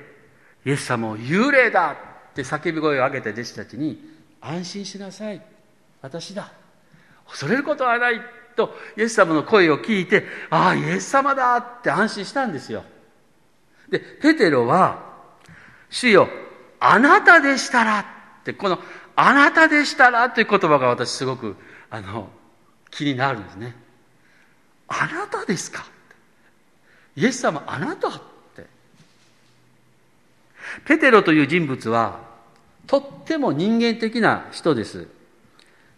[0.64, 2.09] イエス様を幽霊だ
[2.40, 4.00] って叫び声を上げた弟子たちに、
[4.40, 5.42] 安心しなさい。
[6.02, 6.52] 私だ。
[7.28, 8.20] 恐れることはない。
[8.56, 12.84] と、イエス様の声を聞いて、ああ、イエス様だって安心したんですよ。
[13.88, 15.10] で、ペテロは、
[15.88, 16.28] 主よ、
[16.78, 18.04] あなたでしたらっ
[18.44, 18.78] て、この、
[19.16, 21.56] あなたでしたらという言葉が私すごく、
[21.90, 22.30] あの、
[22.90, 23.74] 気になるんですね。
[24.88, 25.84] あなたですか
[27.16, 28.12] イエス様、あなたっ
[28.56, 28.66] て。
[30.86, 32.29] ペテロという人物は、
[32.86, 35.08] とっても人間的な人です。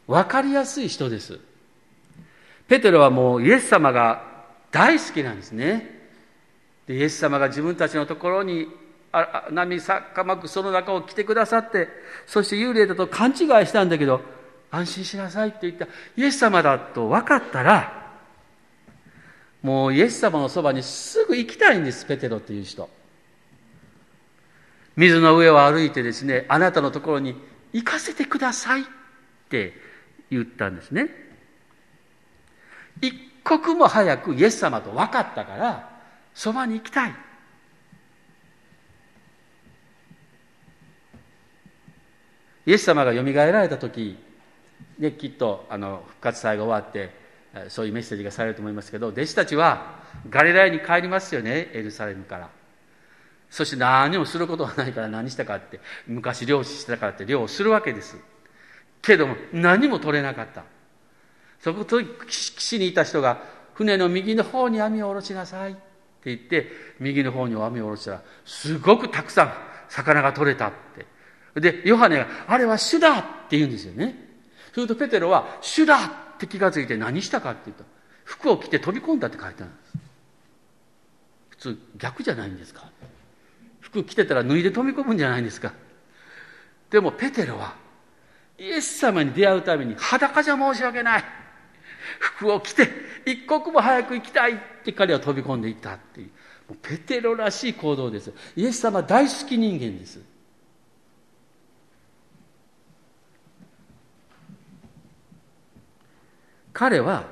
[0.07, 1.39] わかりやすい人です。
[2.69, 4.25] ペテロはもうイエス様が
[4.71, 6.01] 大好きなんですね。
[6.87, 8.69] でイエス様が自分たちのところに
[9.51, 11.89] 波さかまくその中を来てくださって
[12.27, 14.23] そして幽霊だと勘違いしたんだけど
[14.71, 18.11] 安心しなさいって言ったイエス様だと分かったら
[19.63, 22.89] もうイエス様のそばにすぐ行きたいんですペテロっていう人
[24.97, 27.37] 水の上を歩いてですねあなたのところに
[27.73, 28.85] 行かせてくださいっ
[29.49, 29.75] て
[30.31, 31.09] 言ったんですね
[33.01, 36.01] 一刻も早くイエス様と分かったから
[36.35, 37.15] そばに行きたい。
[42.65, 44.17] イエス様がよみがえられた時、
[44.99, 47.11] ね、きっとあの復活祭が終わって
[47.69, 50.01] そういうメッセージがされると思いますけど弟子たちは
[50.31, 52.51] ガリラヤに帰りますよねエルサレムから
[53.53, 58.17] そして何もすることがないから何したかって昔漁師したからって漁をするわけです
[59.01, 60.65] けども何も取れなかった
[61.61, 63.43] そこと岸にいた人が
[63.75, 65.81] 船の右の方に網を下ろしなさいって
[66.25, 69.53] 言って、右の方に網を下ろしたら、すごくたくさん
[69.89, 70.73] 魚が取れたっ
[71.55, 71.61] て。
[71.61, 74.15] で、ヨハネが、あれは主だって言うんですよね。
[74.73, 77.85] するとペテロは、主だって気がついて何したかって言うと、
[78.25, 79.93] 服を着て飛び込んだって書いてあるんです。
[81.51, 82.89] 普通、逆じゃないんですか？
[83.93, 85.73] 服着てたら脱いで飛び込むんじゃないんですか？
[86.91, 87.75] でもペテロは、
[88.59, 91.25] イエス様に出会うために裸じゃ申し訳ない。
[92.19, 92.89] 服を着て
[93.25, 96.27] 一刻も早く行きたいって彼は飛び込んでいったっていう
[96.69, 100.21] もうペテロらしい行動ですイエス様大好き人間です
[106.73, 107.25] 彼は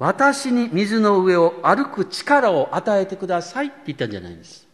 [0.00, 4.65] 私に水の上を歩く力を与えてくださいって言ったんじゃないんです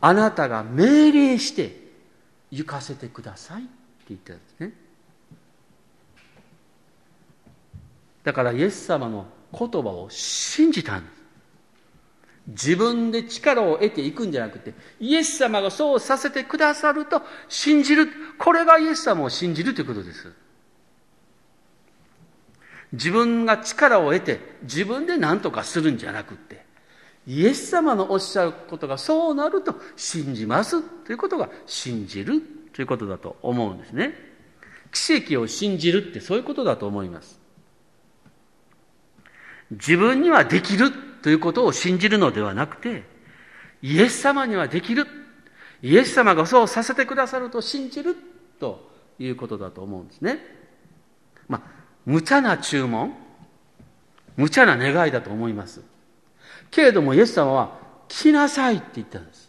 [0.00, 1.84] あなたが命令して
[2.50, 3.70] 行かせてくださいって
[4.08, 4.72] 言ったんですね
[8.24, 9.26] だからイエス様の
[9.56, 11.24] 言葉を信じたんです。
[12.46, 18.08] 自分で力を得ていくんじゃなくて、イエス様がそうさせてくださると信じる。
[18.38, 20.32] これがイエス様を信じるということです。
[22.92, 26.63] 自分が力を得て自分で何とかするんじゃなくって、
[27.26, 32.42] イエス様のおっしゃることがそうなると信じますということが信じる
[32.74, 34.14] ということだと思うんですね。
[34.92, 37.40] 奇跡を信じるってそういうことだと思います。
[39.70, 40.90] 自分にはできる
[41.22, 43.04] ということを信じるのではなくて、
[43.82, 45.06] イエス様にはできる。
[45.82, 48.16] イエス様がそうさせてくださると信じる
[48.58, 50.38] ということだと思うんですね。
[51.48, 51.62] まあ、
[52.06, 53.14] 無茶な注文、
[54.36, 55.93] 無茶な願いだと思います。
[56.74, 59.48] けれどもイエス様は、来なさいって言ったんです。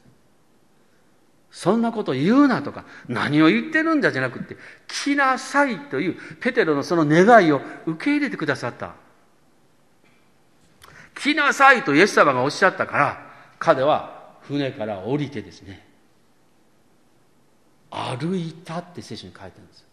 [1.49, 4.57] そんなこと言うなとか、何を言ってるんだじゃなくて、
[4.88, 8.93] 来なさいというペテロのその願いを受け入れてくださった。
[11.15, 15.88] 来なさいとイエス様がおっしゃったから、彼は船から降りてですね、
[17.89, 19.85] 歩いたって聖書に書いてあるんです。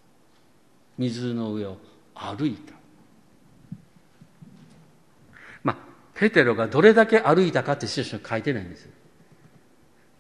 [0.99, 1.79] 水の上を
[2.15, 2.75] 歩いた。
[5.63, 5.77] まあ、
[6.15, 8.89] ペテロがどれだけ歩いたかって聖書に書いてないんです。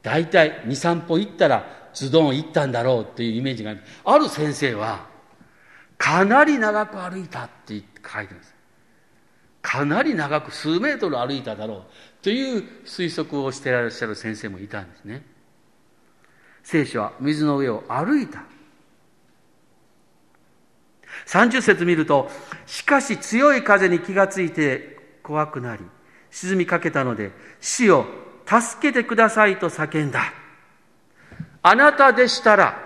[0.02, 3.80] 大体2、3歩行ったらズドン行ったんだろうっていうイメージがある。
[4.04, 5.06] ある先生は、
[5.98, 8.54] かなり長く歩いたって書いてるんです。
[9.60, 11.82] かなり長く数メートル歩いただろう
[12.22, 15.24] という推測をしていらっしゃる先生もいたんですね。
[16.64, 18.44] 聖書は水の上を歩いた。
[21.26, 22.28] 30節見ると、
[22.66, 25.84] しかし強い風に気がついて怖くなり、
[26.30, 28.06] 沈みかけたので、死を
[28.46, 30.32] 助けてくださいと叫んだ。
[31.62, 32.78] あなたでしたら、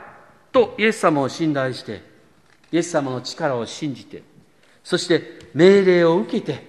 [0.53, 2.03] とイエス様を信頼して、
[2.71, 4.23] イエス様の力を信じて、
[4.85, 6.67] そして命令を受けて、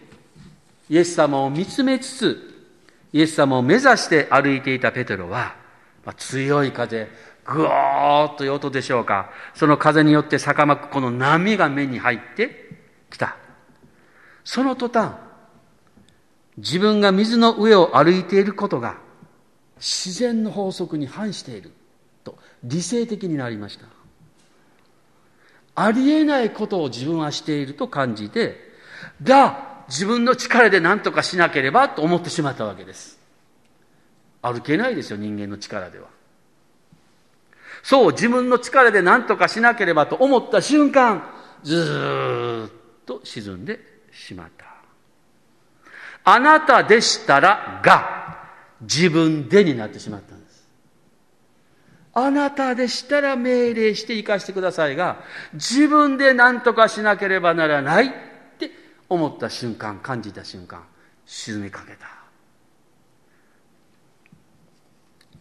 [0.90, 2.70] イエス様を見つめつつ、
[3.14, 5.56] イエス様を目指して歩いていたペテロは、
[6.06, 7.10] まあ、強い風、
[7.46, 9.30] ぐおーっという音でしょうか。
[9.54, 13.38] その風によって逆まくこの波が目に入ってきた。
[14.44, 15.14] その途端、
[16.58, 18.98] 自分が水の上を歩いていることが
[19.78, 21.72] 自然の法則に反している
[22.24, 23.86] と理性的になりました。
[25.80, 28.60] ありえないことを自分はしていると感じて、
[29.22, 33.20] が、自分の力で何とかしなければと思ってしまったわけです。
[34.42, 36.08] 歩けないですよ、人間の力では。
[37.84, 41.30] そう、自分の力で何とかしなければと思った瞬間、
[41.62, 42.72] ずーっ
[43.06, 43.80] と沈んで
[44.12, 44.77] しまった。
[46.30, 48.50] あなたでしたらが、
[48.82, 50.68] 自分でになってしまったんです。
[52.14, 58.10] あなたでしたら命令して生かしてくださいが、自分で何とかしなければならないっ
[58.60, 58.72] て
[59.08, 60.84] 思った瞬間、感じた瞬間、
[61.26, 62.08] 沈みかけた。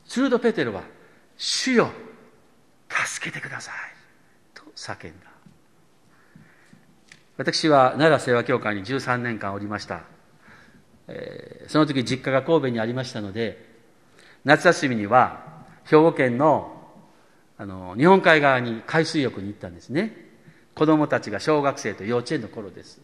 [0.04, 0.84] するとペテロは、
[1.36, 1.90] 主よ、
[2.88, 3.74] 助けてください。
[4.54, 5.26] と叫んだ。
[7.38, 10.14] 私は奈良清和教会に13年間おりました。
[11.08, 13.64] えー、その時実家が神戸にありましたので、
[14.44, 16.72] 夏休みには兵庫県の
[17.58, 20.26] あの日本海側に海水浴に行ったんですね。
[20.74, 23.00] 子供たちが小学生と幼稚園の頃です。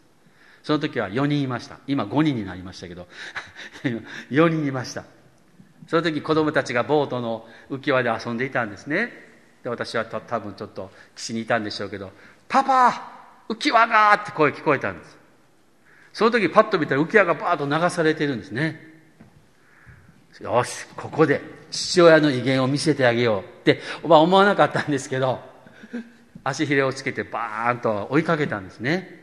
[0.62, 1.78] その時は4人いました。
[1.86, 3.08] 今5人になりましたけど
[4.30, 5.04] 4人いました。
[5.88, 9.10] その時子供たちがボートの浮き輪で遊んでいたんですね。
[9.62, 12.12] で私は多分ちょっと岸にいたんでしょうけど
[12.48, 15.21] 「パパ浮き輪が!」って声聞こえたんです。
[16.12, 18.92] その時パッと見たら浮き輪がバーッと流されてるんですね。
[20.40, 23.40] よしここで父親の威厳を見せてあげよう。
[23.40, 25.40] って思わなかったんですけど
[26.42, 29.20] 足ひれをつけてバーンと追いかけたんですね。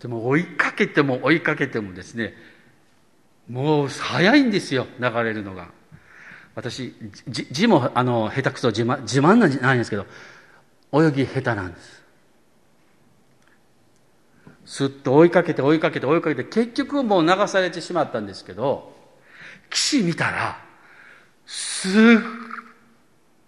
[0.00, 2.34] でも追いかけても追いかけてもですね
[3.48, 5.68] もう早いんですよ流れるのが。
[6.54, 6.94] 私
[7.28, 10.06] 字もあの下手くそ自慢自慢なんないんですけど
[10.92, 12.03] 泳ぎ下手なんです。
[14.64, 18.92] すっと追いかけて追いかけて追いかけて結局もう流されてしまったんですけど
[19.70, 20.64] 岸見たら
[21.46, 21.92] すっ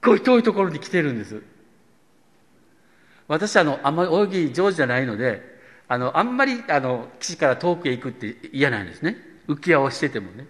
[0.02, 1.42] ごい遠いところに来てるんです。
[3.28, 5.42] 私あの、あんまり泳ぎ上手じゃないので、
[5.88, 9.16] あの、あんまりあの、岸から遠くへ行くって嫌なんですね。
[9.48, 10.46] 浮き輪をしててもね。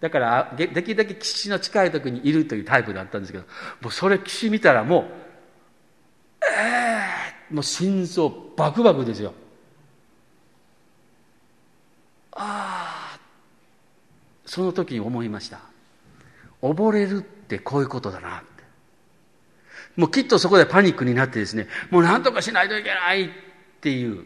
[0.00, 3.44] だから、できるだけ岸の近いところにいるというタイプだったんですけど、
[3.80, 5.04] もうそれ岸見たらもう、
[6.42, 6.54] え
[7.50, 9.34] えー、もう心臓バクバクですよ。
[12.36, 13.18] ああ、
[14.44, 15.60] その時に思いました。
[16.62, 18.46] 溺れるってこういうことだなって。
[19.96, 23.28] もうきっとそこでパニックになってですね、もう何とかしないといけないっ
[23.80, 24.24] ていう。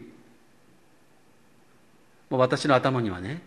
[2.29, 3.41] もう私の頭にはね、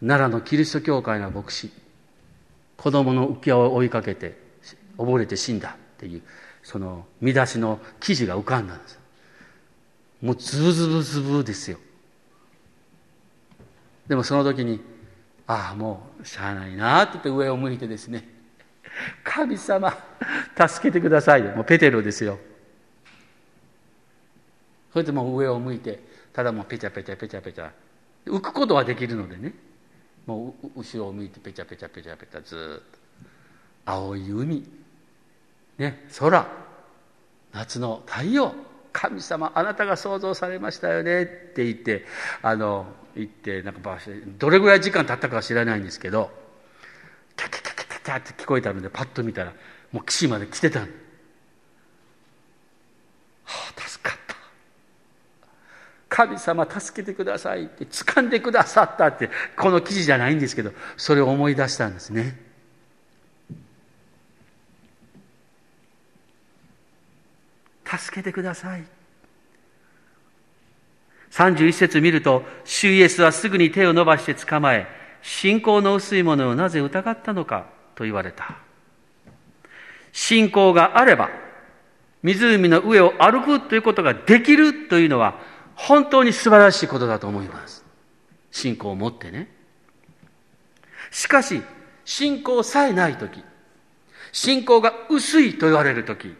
[0.00, 1.70] 奈良のキリスト教会の牧師
[2.76, 4.36] 子供の浮き輪を追いかけて
[4.98, 6.22] 溺れて死んだっていう
[6.62, 8.98] その見出しの記事が浮かんだんです
[10.20, 11.78] もうズブズブズブですよ
[14.06, 14.80] でもその時に
[15.46, 18.28] ああもうしゃあないなって言って上を向いてですね
[19.24, 19.96] 神様
[20.56, 22.38] 助けてくださいもうペテロですよ。
[24.92, 26.00] それでもう上を向いて
[26.32, 27.70] ただもうペチャペチャペチャペチャ。
[28.26, 29.52] 浮くことはできるのでね。
[30.26, 32.98] もう後ろを向いてペチャペチャペチャペチャずっと。
[33.86, 34.64] 青い海。
[35.78, 36.46] ね空。
[37.52, 38.54] 夏の太陽。
[38.92, 42.06] 神様あなたが創造されましたよねって言って
[42.42, 42.86] あの
[43.16, 43.98] 言ってなんか
[44.38, 46.30] どれぐらい時間経ったかは知らないんですけど
[47.36, 49.52] キャキャキャキャキャって聞こえたのでパッと見たら
[49.92, 50.86] もう岸まで来てたは
[53.44, 54.34] あ助かった。
[56.08, 62.40] 神様助けてくださいって掴んでくださったってこの記事じゃないんですけどそれを思い出したんですね。
[67.84, 68.84] 助けてください。
[71.34, 74.86] 31節見ると主イエスはすぐに手を伸ばして捕まえ
[75.20, 77.66] 信仰の薄いものをなぜ疑ったのか
[77.96, 78.58] と言われた。
[80.12, 81.30] 信仰があれば
[82.22, 85.40] 湖の上を歩くということができるというのは
[85.74, 87.84] 本当に素晴らしいことだと思います。
[88.52, 89.48] 信仰を持ってね。
[91.10, 91.60] しかし
[92.04, 93.42] 信仰さえない時
[94.30, 96.32] 信仰が薄いと言われる時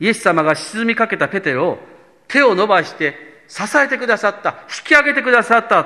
[0.00, 1.78] イエス様が沈みかけたペテロを
[2.26, 5.84] 手を伸ばして支えてくださった、引き上げてくださった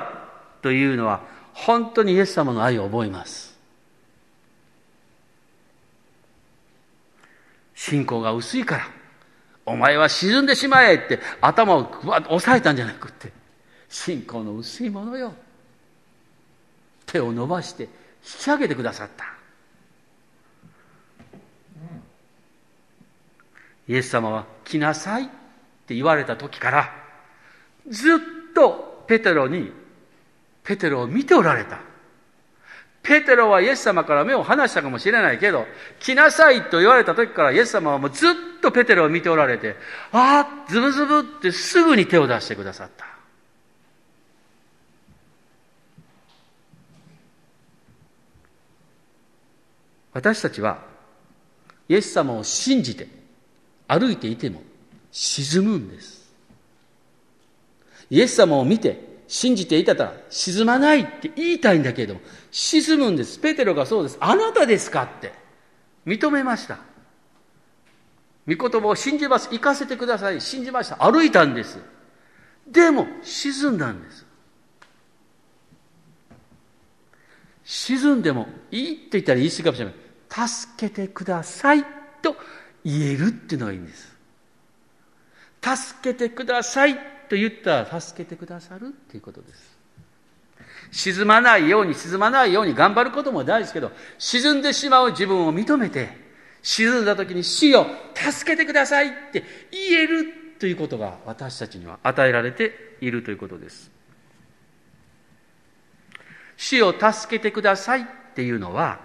[0.61, 3.57] というのは、本当にイエス様の愛を覚えます。
[7.73, 8.87] 信仰が薄いから、
[9.65, 13.31] お前は沈んでしまえって頭をぐわっと押さえたんじゃなくって、
[13.89, 15.33] 信仰の薄いものよ。
[17.07, 17.89] 手を伸ばして引
[18.21, 19.25] き上げてくださった。
[23.87, 25.27] イエス様は来なさいっ
[25.87, 27.04] て言われた時から
[27.89, 28.19] ずっ
[28.53, 29.71] とペテロに
[30.63, 31.79] ペテロを見ておられた。
[33.03, 35.67] ペテロはイエス様から目を離したかもしれないけど、
[35.99, 39.75] 来なさいと言われた時からイエス様はもうずっとペテロを見ておられて、
[40.11, 43.05] ああ、ズブズブってすぐに手を出してくださった。
[50.13, 50.79] 私たちは
[51.89, 53.07] イエス様を信じて
[53.87, 54.63] 歩いていても
[55.11, 56.24] 沈むんです。
[58.09, 63.39] イエス様を見て信じていたら沈まないって言いたいんだけれども沈むんです。
[63.39, 64.17] ペテロがそうです。
[64.19, 65.33] あなたですかって
[66.05, 66.79] 認めました。
[68.47, 69.49] 御言葉を信じます。
[69.51, 70.39] 行かせてください。
[70.39, 70.97] 信じました。
[70.97, 71.79] 歩いたんです。
[72.67, 74.25] でも沈んだんです。
[77.63, 80.47] 沈んでもいいって言ったら言い過ぎかもしれない。
[80.47, 81.83] 助けてください
[82.21, 82.35] と
[82.83, 84.15] 言えるっていうのがいいんです。
[85.65, 89.75] 助けてくださいと言ったら助けてくださるっていうことです。
[90.91, 96.09] 沈まないように沈まないように頑張ることも大事ですけど、沈んでしまう自分を認めて、
[96.61, 100.25] 沈んだ時に死を助けてくださいって言える
[100.59, 103.91] ということが私たちには与えられているということです。
[106.57, 108.99] 死を助けてくださいっていうのは、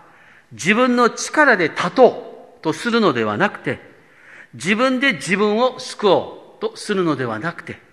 [0.53, 3.81] 自分の力で立とうとするのではなくて、
[4.55, 7.90] 自分で自分を救おうとするのではなくて、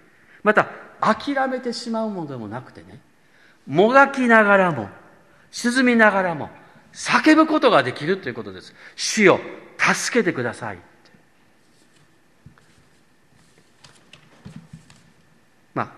[0.47, 0.69] また
[1.01, 3.01] 諦めてしまうものでもなくてね、
[3.65, 4.87] もがきながらも、
[5.51, 6.49] 沈みながらも、
[6.93, 8.73] 叫ぶことができるということです。
[8.95, 9.41] 主よ、
[9.77, 10.77] 助けてください。
[15.73, 15.91] まあ、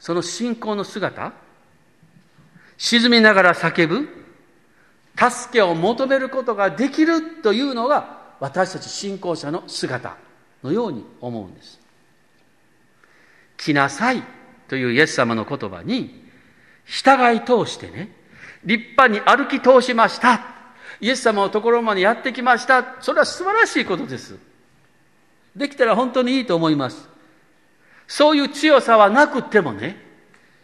[0.00, 1.32] その信仰の姿、
[2.78, 4.08] 沈みながら叫ぶ、
[5.16, 10.16] 助けを求めることができるというのが私たち信仰者の姿
[10.64, 11.81] のように思うんです。
[13.62, 14.22] 来なさい
[14.66, 16.28] というイエス様の言葉に
[16.84, 18.10] 従い通してね、
[18.64, 20.46] 立派に歩き通しました。
[21.00, 22.96] イエス様のところまでやってきました。
[23.00, 24.36] それは素晴らしいことです。
[25.54, 27.08] できたら本当にいいと思います。
[28.08, 29.96] そういう強さはなくってもね、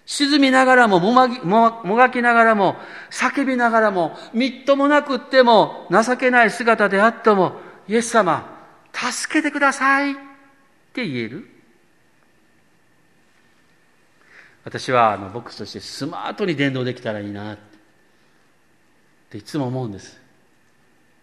[0.04, 2.76] 沈みながらももまぎももがきながらも
[3.10, 8.58] 叫びながらもみっともなくっても情けない姿であってもイエス様
[8.92, 10.14] 助けてくださいっ
[10.94, 11.57] て言える
[14.68, 17.58] 私はあの牧師としてスマートに伝道できたらいいなっ
[19.30, 19.38] て。
[19.38, 20.20] いつも思うんです。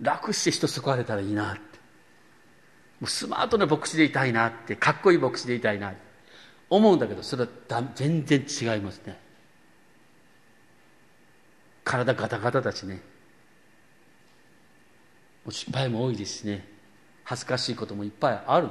[0.02, 1.60] 楽して人救われたらいいなって。
[1.60, 4.76] もうスマートな牧師でいたいなって。
[4.76, 5.94] かっこいい牧師でいたいな
[6.72, 9.16] 思うんだけどそれは全然違いますね。
[11.84, 13.00] 体ガタガタだしね。
[15.52, 16.68] 失敗も多いですしね。
[17.24, 18.70] 恥ずかしいこともいっぱいある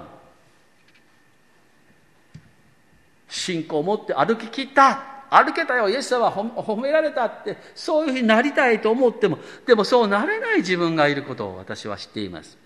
[3.28, 5.14] 信仰を持って歩き切った。
[5.30, 5.88] 歩けたよ。
[5.88, 12.56] イエス様は褒められたってそういうふうになりたいと思ってもでもそうなれない自分がいることを私は知っています。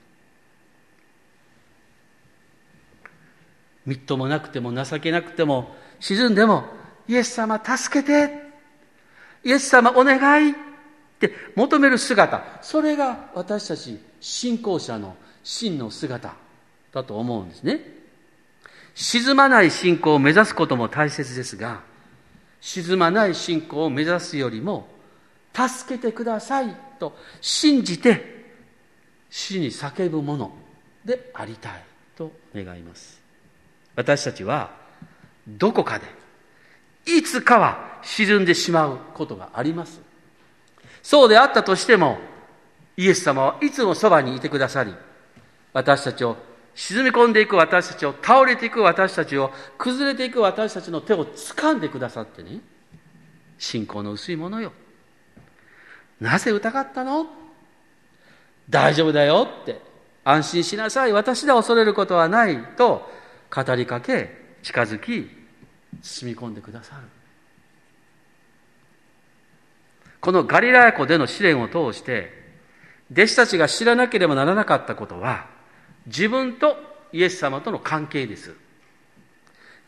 [3.87, 6.65] みっともなくても情けなくても沈んでも
[7.09, 8.49] イエス様助けて。
[9.45, 10.55] イエス様お願いっ
[11.21, 12.59] て求める姿。
[12.61, 16.35] それが私たち信仰者の真の姿
[16.93, 17.98] だと思うんですね。
[19.01, 21.83] 沈まない信仰を目指すことも大切ですが
[22.61, 24.89] 沈まない信仰を目指すよりも
[25.55, 28.51] 助けてくださいと信じて
[29.31, 30.53] 死に叫ぶもの
[31.05, 31.85] でありたい
[32.17, 33.21] と願います。
[33.95, 34.73] 私たちは
[35.47, 36.07] どこかで
[37.07, 40.01] いつかは沈んでしまうことがあります。
[41.05, 42.19] そうであったとしても
[42.97, 44.93] イエス様はいつもそばにいてくださり
[45.73, 46.48] 私たちを
[46.79, 52.61] 沈み込んでいく私たちを倒れていく私たちを崩れていく私たちの手を掴んでくださってね。
[53.59, 54.72] 信仰の薄いものよ。
[56.20, 57.26] なぜ疑ったの？
[58.70, 59.81] 大丈夫だよって。
[60.22, 61.12] 安心しなさい。
[61.12, 63.11] 私で恐れることはないと
[63.53, 64.31] 語りかけ
[64.62, 65.29] 近づき
[66.01, 67.03] 包み込んでくださる。
[70.20, 72.31] このガリラヤ湖での試練を通して
[73.11, 75.58] 弟子たちが知らなければならなかったことは
[76.07, 76.77] 自分と
[77.13, 78.55] イエス様との関係です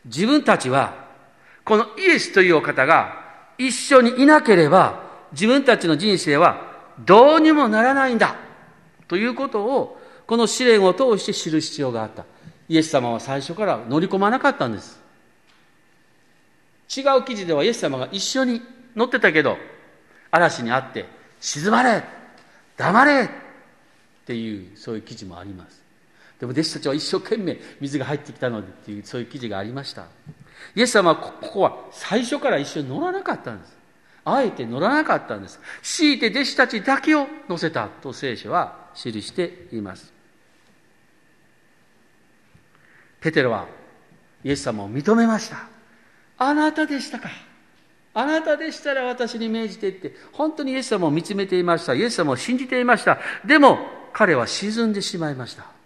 [0.05, 1.09] 自分たちは
[1.63, 3.21] このイエスというお方が
[3.57, 8.35] 一緒にいなければ自分たちの人生はどうにもならないんだ
[9.07, 12.25] ということをこの試練を通して知る必要があった
[12.71, 15.01] イエス様は最初から乗り込まなかったんです。
[16.95, 18.61] 違う記事ではイエス様が一緒に
[18.95, 19.57] 乗ってたけど、
[20.31, 21.05] 嵐にあって、
[21.41, 22.01] 静まれ
[22.77, 23.29] 黙れっ
[24.25, 25.80] ていう、そういう記事もあります。
[26.41, 30.07] でも弟子たちは一生懸命水が入ってきたのでっていう、そういう記事がありました。
[30.75, 33.77] イエス様はここは最初から一緒に乗らなかったんです。
[34.25, 35.59] あえて乗らなかったんです。
[35.83, 40.11] 強いて弟子たちだけを乗せたと聖書は記しています。
[43.19, 43.67] ペテロは
[44.43, 45.67] イエス様を認めました。
[46.39, 47.29] あなたでしたか。
[48.15, 51.93] あなたでしたら私に命じてって、本当にイエス様を見つめていました。
[51.93, 53.19] イエス様を信じていました。
[53.45, 53.77] でも、
[54.11, 55.80] 彼は沈んでしまいました。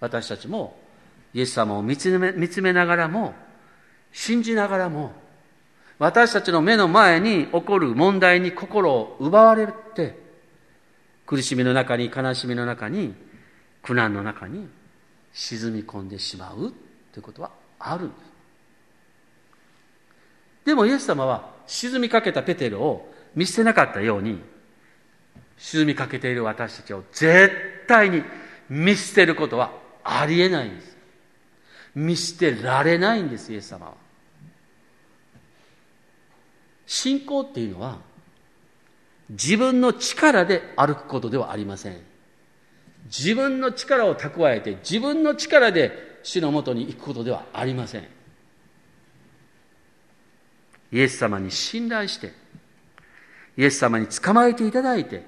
[0.00, 0.78] 私たちも、
[1.32, 3.34] イエス様を見つめ見つめながらも、
[4.12, 5.12] 信じながらも、
[5.98, 10.18] 私たちの目の前に起こる問題に心を奪われて、
[11.26, 13.14] 苦しみの中に、悲しみの中に、
[13.82, 14.68] 苦難の中に、
[15.32, 16.72] 沈み込んでしまう
[17.12, 18.06] ということはある。
[18.06, 18.30] んです
[20.64, 24.40] でもイエス様は沈みかけたペテロを見捨てなかったように
[25.56, 27.52] 沈みかけている私たちを絶
[27.86, 28.22] 対に
[28.68, 29.72] 見捨てることは
[30.12, 30.96] ありえないんです。
[31.94, 33.94] 見捨てられないんですイエス様は。
[36.86, 37.98] 信仰っていうのは
[39.28, 42.00] 自分の力で歩くことではありません。
[43.06, 48.08] 自分の力を蓄えて自分の力で主のもとに行くことではありません。
[50.92, 52.32] イエス様に信頼して
[53.56, 55.24] イエス様に捕まえていただいて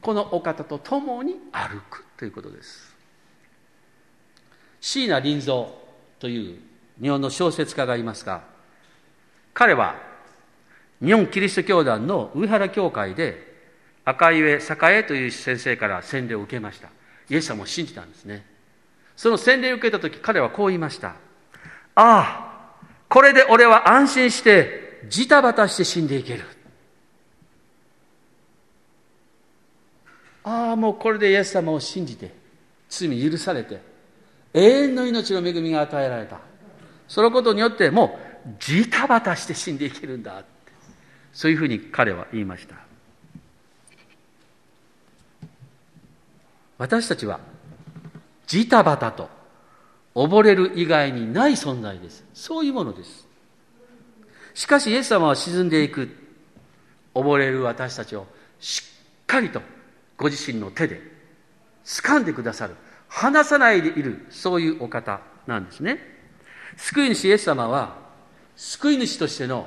[0.00, 2.85] このお方と共に歩くということです。
[4.80, 5.66] 椎名林蔵
[6.18, 6.58] という
[7.00, 8.42] 日本の小説家がいますが
[9.52, 9.96] 彼は
[11.02, 13.54] 日本キリスト教団の上原教会で
[14.04, 16.88] 赤井上栄という先生から洗礼を受けました。
[17.28, 18.46] イエス様を信じたんですね。
[19.16, 21.08] その洗礼を受けた時彼はこう言いました。
[21.08, 21.14] あ
[21.96, 22.76] あ
[23.08, 26.44] これで俺は安心してジタバタして死んでいける。
[30.44, 32.32] ああもうこれでイエス様を信じて
[32.88, 33.80] 罪許されて
[34.56, 36.40] 永遠の命の恵みが与えられた。
[37.06, 40.46] そのことによってもうジタバタして死んでいけるんだって。
[41.32, 42.74] そういうふうに彼は言いました。
[46.78, 47.38] 私たちは
[48.46, 49.28] ジタバタと
[50.14, 52.24] 溺れる以外にない存在です。
[52.32, 53.28] そういうものです。
[54.54, 56.08] しかしイエス様は沈んでいく。
[57.14, 58.26] 溺れる私たちを
[58.58, 58.82] し
[59.22, 59.62] っかりと
[60.18, 61.00] ご自身の手で
[61.84, 62.74] 掴んでくださる。
[63.08, 65.98] 離さないでいるそういうお方なんですね
[66.76, 67.96] 救い主イエス様は
[68.56, 69.66] 救い主としての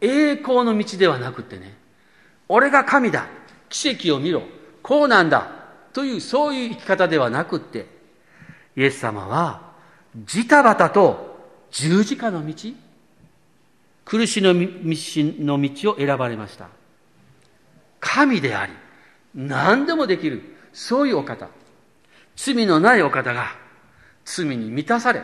[0.00, 1.76] 栄光の道ではなくってね
[2.48, 3.26] 俺が神だ
[3.68, 4.42] 奇跡を見ろ
[4.82, 5.50] こうなんだ
[5.92, 7.86] というそういう生き方ではなくって
[8.76, 9.72] イエス様は
[10.24, 11.38] ジタバタと
[11.70, 12.54] 十字架の道
[14.04, 16.68] 苦しの道の道を選ばれました
[18.00, 18.72] 神であり、
[19.34, 20.42] 何でもできる、
[20.72, 21.48] そういうお方。
[22.36, 23.56] 罪のないお方が
[24.24, 25.22] 罪に満たされ、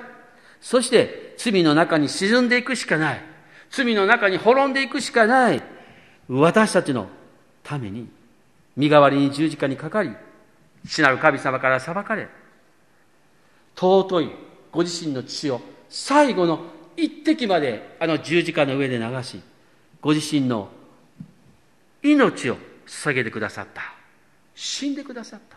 [0.60, 3.22] そして罪の中に沈んでいくしかない。
[3.70, 5.62] 罪の中に滅んでいくしかない。
[6.28, 7.08] 私たちの
[7.62, 8.08] ために、
[8.76, 10.10] 身代わりに十字架にかかり、
[10.86, 12.28] 死なる神様から裁かれ、
[13.74, 14.30] 尊い
[14.72, 16.64] ご自身の血を最後の
[16.96, 19.40] 一滴まであの十字架の上で流し、
[20.00, 20.68] ご自身の
[22.02, 23.82] 命を捧げてくださった。
[24.54, 25.56] 死んでくださった。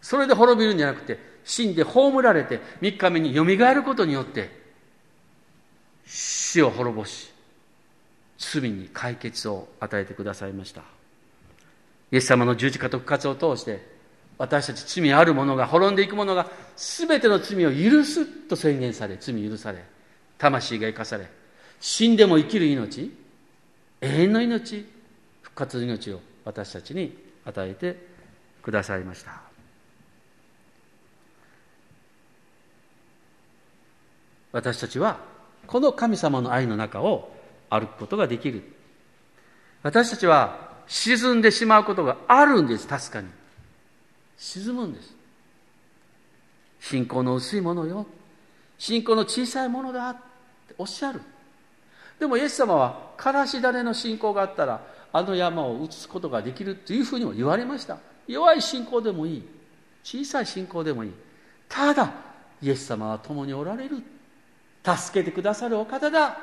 [0.00, 4.50] それで滅びるんじゃなくて、死んで葬られて三日目によみがえることによって、
[6.06, 7.32] 死を滅ぼし、
[8.38, 10.82] 罪に解決を与えてくださいました。
[12.12, 13.96] イエス様の十字架と復活を通して、
[14.38, 19.82] 私たち罪ある者が滅んでいく者が全ての罪を許すと宣言され罪許され
[20.38, 21.26] 魂が生かされ
[21.80, 23.10] 死んでも生きる命
[24.00, 24.86] 永遠の命
[25.40, 27.96] 復活の命を私たちに与えて
[28.62, 29.45] くださいました
[34.56, 35.18] 私たちは
[35.66, 37.30] この神様の愛の中を
[37.68, 38.62] 歩くことができる。
[39.82, 42.88] 私たちは沈んでしまうことがあるんです。
[42.88, 43.28] 確かに。
[44.38, 45.14] 沈むんです。
[46.80, 48.06] 信仰の薄いものよ。
[48.78, 51.20] 信仰の小さいものだっておっしゃる。
[52.18, 54.80] でもイエス様はからし種の信仰があったら
[55.12, 57.98] あの山を移すことができるというふうにも言われました。
[58.26, 59.48] 弱い信仰でもいい。
[60.02, 61.12] 小さい信仰でもいい。
[61.68, 62.10] ただ
[62.62, 64.15] イエス様は共におられる。
[64.86, 66.38] 助けてくださるお方だ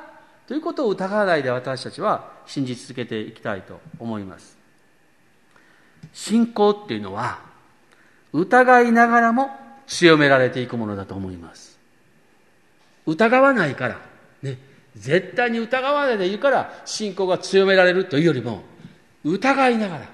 [0.46, 4.58] ということを疑わないで私たちは信じ続けていきたいと思います
[6.12, 7.38] 信仰っていうのは
[8.34, 9.50] 疑いながらも
[9.86, 11.78] 強められていくものだと思います。
[13.06, 14.00] 疑わないから、
[14.42, 14.58] ね、
[14.96, 18.62] 絶対に疑わないでいるから信仰が強められるというよりも、
[19.24, 20.08] 疑いながら、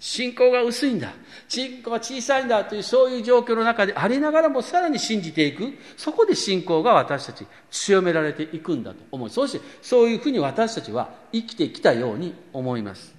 [0.00, 1.12] 信仰が薄いんだ、
[1.48, 13.14] 信仰が小さいんだというそういう状況の中でありながらもさらに信じていく、そこで信仰が私たち強められていくんだと思い、そしてそういうふうに私たちは生きてきたように思います。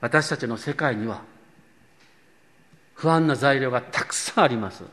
[0.00, 1.22] 私たちの世界には
[2.94, 4.84] 不安な材料がたくさんあります。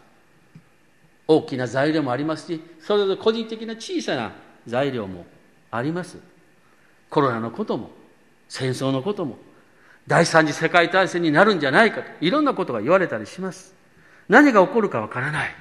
[1.27, 4.31] 大きな材料もありますし、それぞれ個人的な小さな
[4.65, 5.25] 材料も
[5.71, 6.17] あります。
[7.09, 7.91] コロナのことも、
[8.49, 9.37] 戦争のことも、
[10.07, 13.75] 第三次世界大戦になるんじゃないかと、いろんなことが言われたりします。
[14.29, 15.55] 何が起こるかわからない。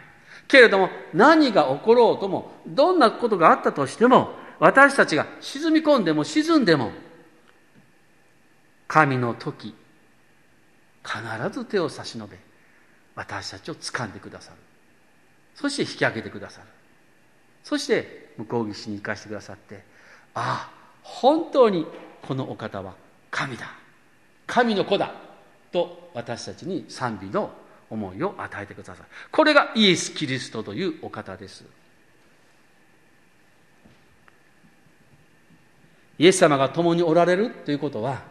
[0.49, 6.93] けれども、何が起ころうとも、どんなことがあったとしても、私たちが沈み込んでも沈んでも、
[8.89, 9.75] 神の時、
[11.07, 12.37] 必ず手を差し伸べ
[13.15, 14.57] 私たちを掴んでくださる
[15.55, 16.67] そして引き上げてくださる
[17.63, 19.83] そして向こう岸に生かしてくださって
[20.35, 21.87] ああ本当に
[22.27, 22.95] このお方は
[23.31, 23.71] 神だ
[24.47, 25.13] 神の子だ
[25.73, 27.51] と私たちに賛美の
[27.89, 31.65] 思いを与えてくださるこれがイエス・キリストというお方です
[36.19, 38.23] イエス様が共におられるということは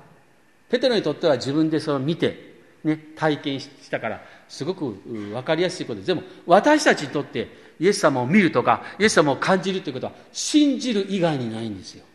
[0.69, 6.07] ペテロにとっては自分でそれを見てね、体験したから、すごく分かりやすいことです。
[6.07, 12.05] でも、私たちにとって、イエス様を見るとか、イエス様を感じるということは、信じる以外にないんですよ。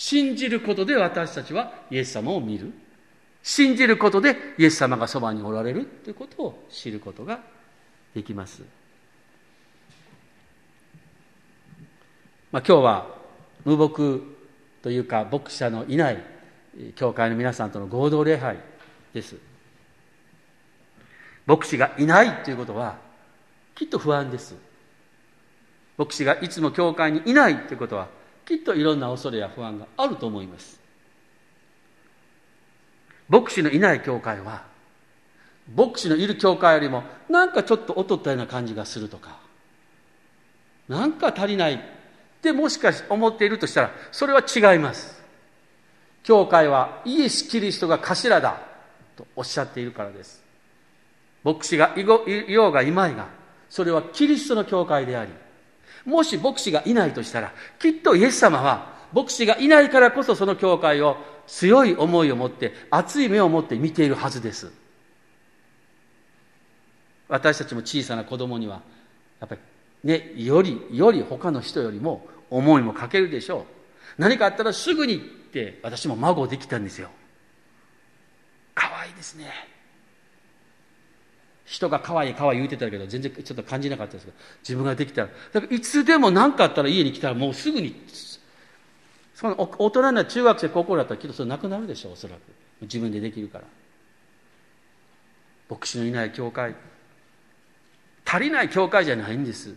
[0.00, 2.72] 信じることで私たちはイエス様を見る。
[3.42, 7.40] 信じることでイエス様がそばにおられるということを知ることが
[8.14, 8.62] できます。
[12.50, 13.14] まあ、今日は
[13.66, 14.22] 無牧
[14.80, 16.24] というか牧者のいない
[16.96, 18.56] 教会の皆さんとの合同礼拝
[19.12, 19.36] です
[21.44, 22.96] 牧師がいないということは
[23.74, 24.56] きっと不安です
[25.98, 28.08] 牧師がいつも教会にいないということは
[28.50, 30.78] きっといろんな恐れや不安があると思います
[33.28, 34.64] 牧師のいない教会は
[35.74, 39.38] 牧師のいる教会よりもなんかちょっと劣ったような感じがするとか
[40.88, 41.78] なんか足りないっ
[42.42, 45.20] てもしかして思っているとしたらそれは違います
[46.22, 48.60] 教会はイエス・キリストが頭だ
[49.16, 50.42] とおっしゃっているからです。
[51.44, 53.28] 牧師がいようがいまいが、
[53.68, 55.30] それはキリストの教会であり、
[56.04, 64.72] もし牧師がいないとしたら、きっとイエス様は牧師がいないからこそその教会を強い思いを持って、熱い目を持って見ているはずです。
[67.28, 68.82] 私たちも小さな子供には、
[69.40, 69.60] やっぱり
[70.04, 73.80] ね、より、より他の人よりも思いもかけるでしょう。
[74.18, 77.10] 何かあったらすぐにって私も孫できたんですよ
[78.74, 79.46] 可愛いですね
[81.70, 85.28] 人が可愛い可愛い言うてたけど全然ちょっと感じなかったですけど自分ができたら。
[85.52, 87.94] だからいつでも何かあったら家に来たらもうすぐに
[89.36, 92.40] その大人な中学生高校だったらきっとそれなくなるでしょうおそらく。
[92.82, 93.64] 自分でできるから。
[95.70, 96.74] 牧師のいない教会。
[98.26, 99.76] 足りない教会じゃないんです。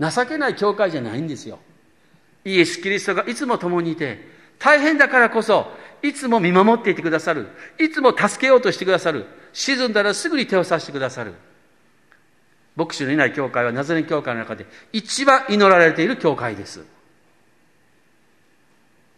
[0.00, 1.60] 情けない教会じゃないんですよ。
[2.44, 4.18] イエス・キリストがいつも共にいて
[4.58, 7.48] 大変だからこそいつも見守っていてくださる。
[7.78, 9.26] いつも助けようとしてくださる。
[9.56, 11.32] 沈んだらすぐに手を差してくださる。
[12.76, 16.84] 牧師のいない教会はナザレン教会の中で一番祈られている教会です。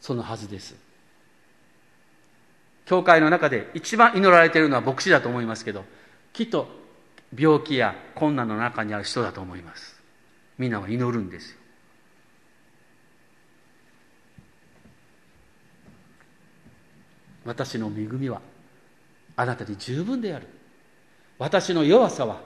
[0.00, 0.76] そのはずです。
[2.86, 5.84] 教会の中で一番祈られているのは牧師だと思いますけど
[6.32, 6.68] きっと
[7.36, 10.00] 病気や困難の中にある人だと思います。
[10.56, 11.58] みんなは祈るんですよ。
[17.44, 18.40] 私の恵みは
[19.38, 20.48] あなたに十分である。
[21.38, 22.40] 私の弱さは、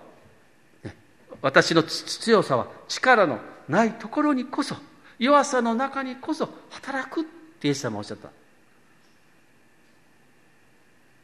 [0.84, 0.94] ね、
[1.40, 4.76] 私の強さは力のないところにこそ
[5.18, 7.24] 弱さの中にこそ働くっ
[7.58, 8.28] てイエス様おっしゃった。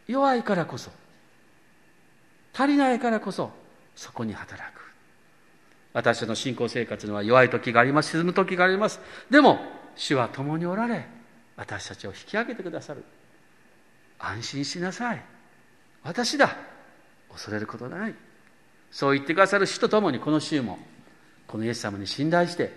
[0.06, 0.90] 弱いからこそ
[2.54, 3.50] 足りないからこそ
[3.94, 4.80] そこに働く。
[5.92, 8.12] 私の信仰生活には弱い時があります。
[8.12, 9.00] 沈む時があります。
[9.28, 9.58] でも
[9.96, 11.06] 主は共におられ
[11.56, 13.04] 私たちを引き上げてくださる。
[14.18, 15.22] 安心しなさい。
[16.08, 16.56] 私だ。
[17.30, 18.14] 恐れることない。
[18.90, 20.78] そう言ってくださる主と共にこの週も
[21.46, 22.72] このイエス様に信頼して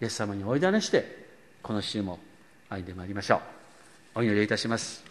[0.00, 1.26] イエス様においだねして
[1.62, 2.18] この週も
[2.70, 3.40] 歩んでまいりましょう。
[4.20, 5.04] お祈りいたします。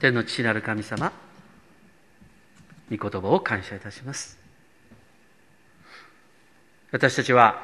[0.00, 1.12] 天の父なる神様
[2.90, 4.38] 御言葉を感謝いたします。
[6.92, 7.60] 私たちは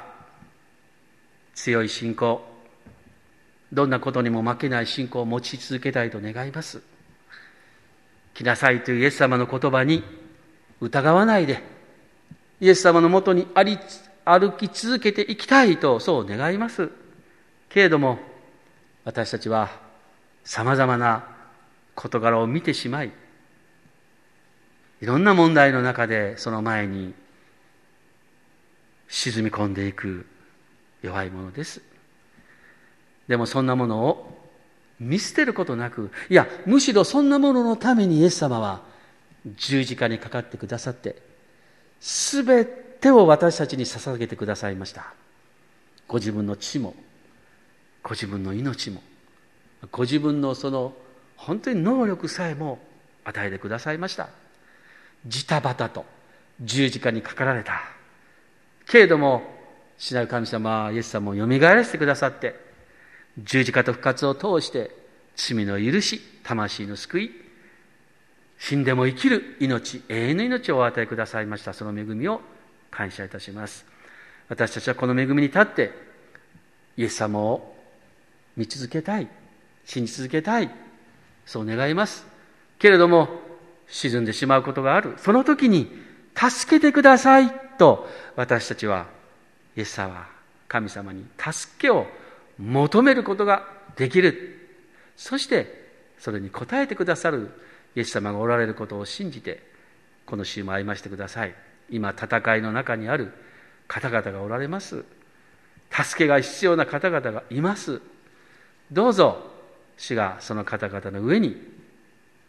[1.55, 2.54] 強い信仰
[3.75, 6.81] どんなことにも負けない信仰を持ち続けたいと願います。
[8.35, 10.03] 来なさいというイエス様の言葉に
[10.81, 11.63] 疑わないで
[12.61, 13.79] イエス様のもとにあり
[14.25, 16.91] 歩き続けていきたいとそう願います。
[17.69, 18.19] けれども
[19.05, 19.69] 私たちは
[20.45, 21.27] さまざまな
[21.95, 23.13] 事柄を見てしまい
[25.01, 27.15] いろんな問題の中でその前に
[29.09, 30.27] 沈み込んでいく
[31.03, 31.94] 弱いものです。
[33.29, 34.39] でもそんなものを
[35.01, 38.83] 見捨てることなくいやむしろそんなもののためにイエス様は
[39.57, 41.17] 十字架にかかってくださって
[42.01, 42.67] 全
[43.01, 45.13] てを私たちに捧げてくださいました。
[46.07, 46.95] ご自分の血も
[48.03, 49.03] ご自分の命も
[49.91, 50.93] ご自分のその
[51.37, 52.79] 本当に能力さえも
[53.25, 54.29] 与えてくださいました。
[55.27, 56.05] ジタバタと
[56.61, 57.83] 十字架にかかられた。
[58.87, 59.43] けれども
[59.99, 62.64] 死なる神様はイエス様をよみがえらせてくださって
[63.43, 64.91] 十字架と復活を通して
[65.37, 67.31] 罪の許し魂の救い
[68.59, 71.75] 死んでも生きる命永遠の命をお与えくださいました。
[71.75, 72.41] その恵みを
[72.91, 73.85] 感謝いたします。
[74.49, 75.93] 私たちはこの恵みに立って
[76.97, 77.75] イエス様を
[78.57, 79.29] 見続けたい
[79.85, 80.71] 信じ続けたい
[81.45, 82.27] そう願います。
[82.79, 83.29] けれども
[83.89, 85.15] 沈んでしまうことがある。
[85.19, 85.91] その時に
[86.35, 89.07] 助けてくださいと私たちは
[89.77, 90.27] イエス様
[90.69, 92.07] 神様に助けを
[92.59, 94.69] 求めることができる。
[95.17, 95.85] そして
[96.19, 97.51] それに応えてくださる。
[97.97, 99.63] イエス様がおられることを信じて
[100.27, 101.55] この週も歩ましてください。
[101.91, 103.33] 今戦いの中にある。
[103.87, 105.05] 方々がおられます。
[105.91, 108.01] 助けが必要な方々がいます。
[108.91, 109.51] どうぞ
[109.97, 111.57] 主がその方々の上に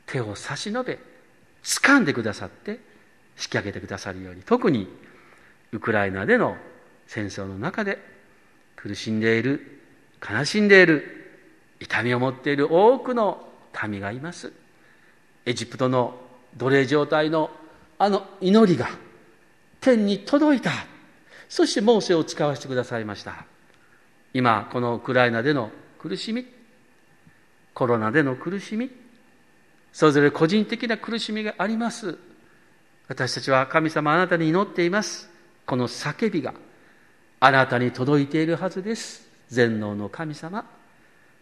[0.06, 1.00] 手を差し伸べ
[1.64, 2.78] 掴んでくださって引
[3.50, 4.44] き上げてくださるように。
[4.44, 4.88] 特に
[5.72, 6.58] ウクライナでの
[7.08, 8.00] 戦争の中で
[8.76, 9.75] 苦しんでいる
[10.28, 11.36] 悲しんでいる
[11.80, 13.48] 痛みを持っている多くの
[13.88, 14.52] 民がいます。
[15.46, 16.20] エジプトの
[16.58, 17.52] 奴隷状態の
[17.98, 18.90] あの祈りが
[19.80, 20.72] 天に届いた。
[21.48, 23.46] そしてモーセを使わせてくださいました。
[24.34, 25.70] 今このウクライナでの
[26.00, 26.46] 苦しみ。
[27.74, 28.90] コロナでの苦しみ。
[29.94, 32.18] それぞれ個人的な苦しみがあります。
[33.08, 35.30] 私たちは神様あなたに祈っています。
[35.66, 36.54] この叫びが
[37.40, 39.26] あなたに届いているはずです。
[39.50, 40.66] 全能の神様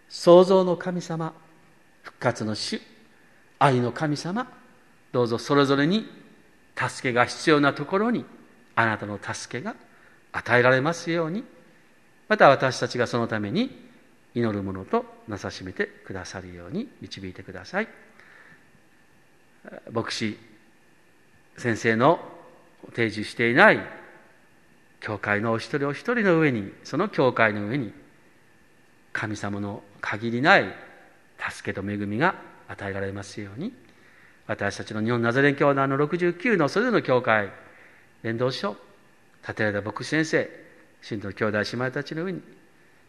[0.09, 1.33] 創造の神様
[2.01, 2.81] 復活の主
[3.59, 4.51] 愛の神様
[5.11, 6.05] どうぞそれぞれに
[6.75, 8.25] 助けが必要なところに
[8.75, 9.75] あなたの助けが
[10.31, 11.43] 与えられますように
[12.27, 13.83] また私たちがそのために
[14.35, 17.87] 祈るものとなさしめてくださるように導いてください。
[19.91, 20.37] 牧師
[21.57, 22.19] 先生の
[22.95, 23.79] 提示していない
[25.03, 27.91] 教会のお一人お一人の上にその教会の上に
[29.11, 30.73] 神様の限りない
[31.51, 32.35] 助けと恵みが
[32.69, 33.73] 与えられますように。
[34.47, 37.49] 私たちの日本ナザレン教団の69のそれぞれの教会
[38.23, 38.75] 伝道所
[39.41, 40.49] 立てられた牧師先生
[41.01, 42.41] 信徒の兄弟姉妹たちの上に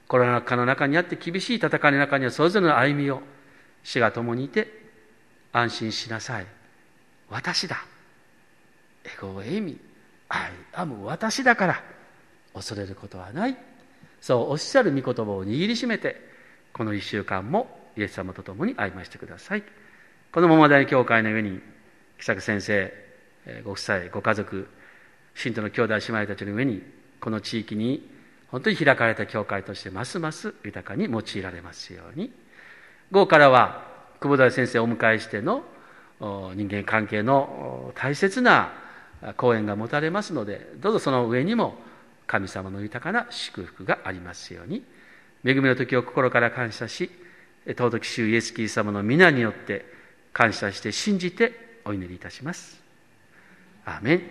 [0.07, 3.22] コロナ禍の中にあって厳しい戦いの中にはそれぞれの歩みを
[3.82, 4.68] 死が共にいて
[5.53, 6.47] 安心しなさい。
[7.30, 7.84] 私だ。
[9.05, 9.93] ἐγώ εἰμι。I
[10.29, 11.83] am 私だから
[12.55, 13.57] 恐れることはない。
[14.20, 16.16] そうおっしゃる御言葉を握りしめて
[16.72, 19.62] この一週間もイエス様と共に歩ましてください。
[20.33, 21.61] この桃谷教会の上に
[22.18, 22.93] 喜作先生
[23.64, 24.68] ご夫妻ご家族
[25.35, 26.83] 信徒の兄弟姉妹たちの上に
[27.20, 28.09] この地域に
[28.49, 32.33] 本当に開かれた教会としてますます豊かに用いられますように。
[33.11, 33.87] 午後からは
[34.20, 35.62] 久保田先生をお迎えしての
[36.20, 38.72] 人間関係の大切な
[39.37, 41.77] 講演が持たれますのでどうぞその上にも
[42.27, 44.83] 神様の豊かな祝福がありますように
[45.45, 47.11] 恵みの時を心から感謝し
[47.66, 49.87] 尊き主イエス・キリスト様の皆によって
[50.33, 52.83] 感謝して信じてお祈りいたします。
[53.87, 54.22] アメン